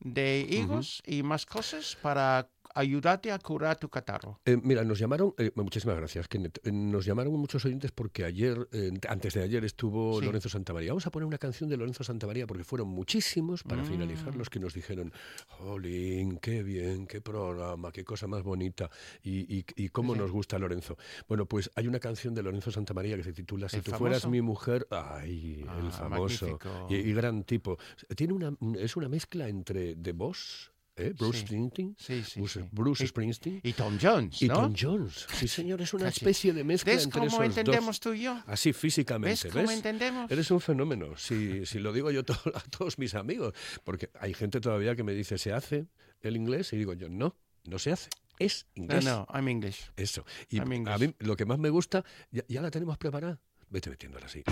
de 0.00 0.46
higos 0.48 1.02
y 1.06 1.22
más 1.22 1.46
cosas 1.46 1.96
para 2.00 2.48
ayudarte 2.74 3.30
a 3.32 3.38
curar 3.38 3.78
tu 3.78 3.88
catarro. 3.88 4.40
Eh, 4.44 4.58
mira, 4.62 4.84
nos 4.84 4.98
llamaron, 4.98 5.32
eh, 5.38 5.50
muchísimas 5.54 5.96
gracias, 5.96 6.28
Kenneth. 6.28 6.58
Eh, 6.66 6.72
nos 6.72 7.04
llamaron 7.06 7.32
muchos 7.34 7.64
oyentes 7.64 7.92
porque 7.92 8.24
ayer, 8.24 8.68
eh, 8.72 8.90
antes 9.08 9.34
de 9.34 9.42
ayer 9.42 9.64
estuvo 9.64 10.18
Sí. 10.20 10.26
Lorenzo 10.26 10.48
Santamaría. 10.48 10.90
Vamos 10.90 11.06
a 11.06 11.10
poner 11.10 11.26
una 11.26 11.38
canción 11.38 11.70
de 11.70 11.76
Lorenzo 11.76 12.04
Santamaría 12.04 12.46
porque 12.46 12.64
fueron 12.64 12.88
muchísimos 12.88 13.62
para 13.62 13.84
finalizar 13.84 14.34
Mm. 14.34 14.38
los 14.38 14.50
que 14.50 14.58
nos 14.60 14.74
dijeron, 14.74 15.12
Jolín, 15.48 16.38
qué 16.38 16.62
bien, 16.62 17.06
qué 17.06 17.20
programa, 17.20 17.92
qué 17.92 18.04
cosa 18.04 18.26
más 18.26 18.42
bonita 18.42 18.90
y, 19.22 19.58
y- 19.58 19.64
y 19.76 19.88
cómo 19.90 20.14
Sí. 20.14 20.20
nos 20.20 20.30
gusta 20.30 20.58
Lorenzo. 20.58 20.96
Bueno, 21.28 21.46
pues 21.46 21.70
hay 21.76 21.86
una 21.86 21.98
canción 22.00 22.34
de 22.34 22.42
Lorenzo 22.42 22.70
Santamaría 22.70 23.16
que 23.16 23.22
se 23.24 23.32
titula 23.32 23.68
Si 23.68 23.76
¿El 23.76 23.82
tú 23.84 23.92
fueras 23.92 24.26
mi 24.26 24.42
mujer, 24.42 24.86
ay, 24.90 25.60
el 25.62 25.68
Ah, 25.88 25.90
famoso 25.90 26.58
y, 26.90 26.94
y 26.96 27.12
gran 27.14 27.44
tipo. 27.44 27.78
Tiene 28.16 28.32
una, 28.32 28.56
es 28.78 28.96
una 28.96 29.08
mezcla 29.08 29.48
entre 29.48 29.94
The 29.96 30.12
Boss, 30.12 30.72
¿eh? 30.96 31.12
Bruce 31.18 31.40
Sí. 31.40 31.46
Springsteen, 31.46 31.96
Sí, 31.98 32.22
sí, 32.24 32.40
Bruce, 32.72 33.04
Y- 33.04 33.06
Springsteen. 33.08 33.60
Y 33.62 33.72
Tom 33.72 33.98
Jones, 34.00 34.40
Y 34.42 34.48
¿no? 34.48 34.54
Tom 34.54 34.74
Jones. 34.78 35.26
Sí, 35.34 35.48
señor, 35.48 35.80
es 35.82 35.92
una 35.94 36.04
Casi. 36.06 36.20
especie 36.20 36.52
de 36.52 36.64
mezcla 36.64 36.92
¿Ves 36.94 37.04
entre 37.04 37.20
cómo 37.20 37.30
esos 37.42 37.44
entendemos 37.44 37.86
dos. 37.96 38.00
tú 38.00 38.12
y 38.14 38.22
yo? 38.22 38.42
Así 38.46 38.72
físicamente, 38.72 39.30
¿Ves 39.48 39.54
¿ves? 39.54 39.64
cómo 39.64 39.70
entendemos? 39.70 40.30
Eres 40.30 40.50
un 40.50 40.60
fenómeno, 40.60 41.16
si, 41.16 41.66
si 41.66 41.78
lo 41.78 41.92
digo 41.92 42.10
yo 42.10 42.24
to- 42.24 42.34
a 42.54 42.60
todos 42.70 42.98
mis 42.98 43.14
amigos, 43.14 43.54
porque 43.84 44.10
hay 44.20 44.34
gente 44.34 44.60
todavía 44.60 44.94
que 44.96 45.02
me 45.02 45.12
dice, 45.12 45.38
¿se 45.38 45.52
hace 45.52 45.86
el 46.22 46.36
inglés? 46.36 46.72
Y 46.72 46.76
digo 46.76 46.92
yo, 46.94 47.08
no, 47.08 47.36
no 47.64 47.78
se 47.78 47.92
hace, 47.92 48.10
es 48.38 48.66
No, 48.76 48.82
inglés. 48.84 49.04
no, 49.04 49.26
I'm 49.32 49.48
English. 49.48 49.90
Eso. 49.96 50.24
Y 50.50 50.56
I'm 50.58 50.70
a 50.70 50.74
English. 50.74 51.00
mí 51.00 51.14
lo 51.20 51.36
que 51.36 51.44
más 51.44 51.58
me 51.58 51.70
gusta, 51.70 52.04
ya, 52.30 52.44
ya 52.48 52.62
la 52.62 52.70
tenemos 52.70 52.98
preparada, 52.98 53.40
vete 53.70 53.90
metiéndola 53.90 54.26
así. 54.26 54.42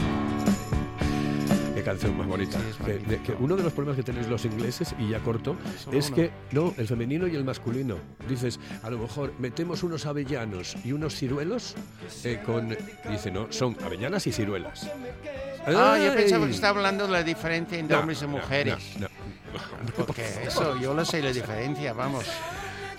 Qué 1.82 1.90
canción 1.90 2.16
más 2.16 2.28
bonita. 2.28 2.58
Que- 2.86 2.98
de- 3.00 3.20
que 3.22 3.32
uno 3.32 3.56
de 3.56 3.64
los 3.64 3.72
problemas 3.72 3.96
que 3.96 4.04
tenéis 4.04 4.28
los 4.28 4.44
ingleses, 4.44 4.94
y 5.00 5.08
ya 5.10 5.18
corto, 5.18 5.56
es 5.90 6.12
que, 6.12 6.30
no, 6.52 6.72
el 6.76 6.86
femenino 6.86 7.26
y 7.26 7.34
el 7.34 7.42
masculino. 7.44 7.96
Dices, 8.28 8.60
a 8.84 8.90
lo 8.90 8.98
mejor 8.98 9.32
metemos 9.40 9.82
unos 9.82 10.06
avellanos 10.06 10.76
y 10.84 10.92
unos 10.92 11.16
ciruelos 11.16 11.74
eh, 12.22 12.40
con... 12.46 12.76
Dice, 13.10 13.32
no, 13.32 13.48
son 13.50 13.76
avellanas 13.84 14.24
y 14.28 14.32
ciruelas. 14.32 14.88
Ah, 15.66 15.98
yo 16.04 16.14
pensaba 16.14 16.46
que 16.46 16.52
estaba 16.52 16.78
hablando 16.78 17.06
de 17.06 17.12
la 17.12 17.22
diferencia 17.24 17.76
entre 17.76 17.96
No, 17.96 18.00
hombres 18.00 18.20
y 18.22 18.26
no, 18.26 18.30
mujeres. 18.30 18.78
no, 19.00 19.08
no. 19.08 20.04
Porque 20.06 20.24
eso, 20.46 20.78
yo 20.78 20.94
lo 20.94 21.04
sé 21.04 21.20
la 21.20 21.32
diferencia, 21.32 21.92
vamos. 21.94 22.26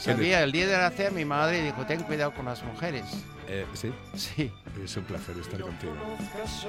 Sabía, 0.03 0.43
el 0.43 0.51
día 0.51 0.67
de 0.67 0.77
nacer 0.77 1.11
mi 1.13 1.23
madre 1.23 1.63
dijo, 1.63 1.85
ten 1.85 2.03
cuidado 2.03 2.33
con 2.33 2.45
las 2.45 2.61
mujeres. 2.63 3.05
Eh, 3.47 3.65
sí, 3.73 3.91
Sí, 4.15 4.51
es 4.83 4.97
un 4.97 5.03
placer 5.03 5.37
estar 5.37 5.59
contigo. 5.61 5.93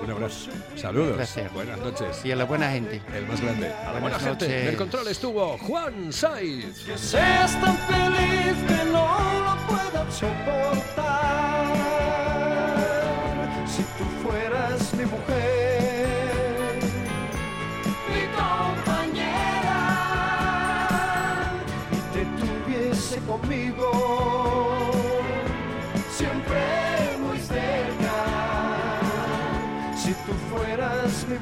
Un 0.03 0.11
abrazo. 0.11 0.51
Saludos. 0.77 1.17
placer. 1.17 1.49
Buenas 1.51 1.79
noches. 1.79 2.25
y 2.25 2.33
a 2.33 2.37
la 2.37 2.45
buena 2.45 2.71
gente. 2.71 3.01
El 3.13 3.27
más 3.27 3.41
grande. 3.41 3.73
A 3.73 3.93
la 3.93 4.01
buena 4.01 4.19
gente. 4.19 4.45
En 4.47 4.53
el 4.53 4.65
noches. 4.65 4.79
control 4.79 5.09
estuvo 5.09 5.59
Juan 5.59 6.13
Saiz. 6.13 6.85
Que 6.85 6.97
seas 6.99 7.61
tan 7.61 7.77
feliz 7.79 8.57
que 8.69 8.85
no 8.93 9.07
lo 9.41 9.67
puedas 9.67 10.15
soportar. 10.15 11.04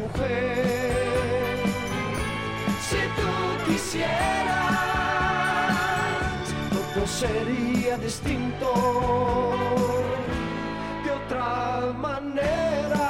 Mujer, 0.02 1.58
si 2.88 3.00
tú 3.18 3.32
quisieras, 3.66 4.08
todo 6.70 7.06
sería 7.06 7.96
distinto 7.98 8.68
de 11.04 11.10
otra 11.10 11.92
manera. 11.98 13.08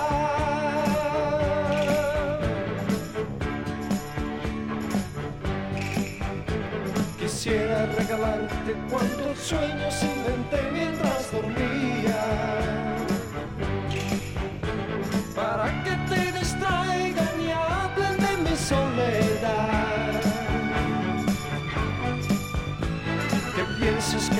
Quisiera 7.19 7.87
regalarte 7.87 8.73
cuantos 8.91 9.39
sueños 9.39 9.95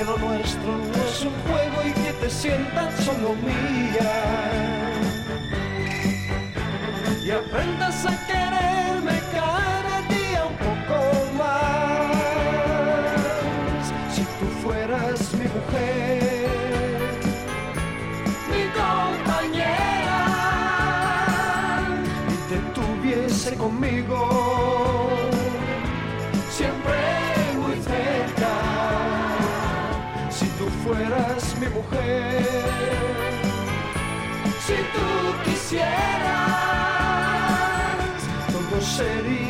nuestro 0.05 0.77
no 0.77 1.03
es 1.07 1.23
un 1.23 1.33
juego 1.47 1.81
y 1.87 1.93
que 1.93 2.11
te 2.13 2.29
sientas 2.29 2.93
solo 3.03 3.35
mía. 3.35 4.13
Y 7.25 7.31
aprendas 7.31 8.05
a 8.05 8.27
quererme 8.27 9.19
cada 9.31 10.01
día 10.09 10.45
un 10.45 10.57
poco 10.57 10.97
más. 11.37 12.13
Si 14.13 14.21
tú 14.21 14.45
fueras 14.61 15.33
mi 15.33 15.45
mujer 15.45 16.43
mi 18.51 18.63
compañera 18.81 20.21
y 22.29 22.35
te 22.49 22.57
tuviese 22.73 23.55
conmigo 23.55 24.32
mujer. 31.93 32.43
Si 34.65 34.77
tú 34.93 35.07
quisieras 35.43 35.93
todo 38.51 38.81
sería 38.81 39.42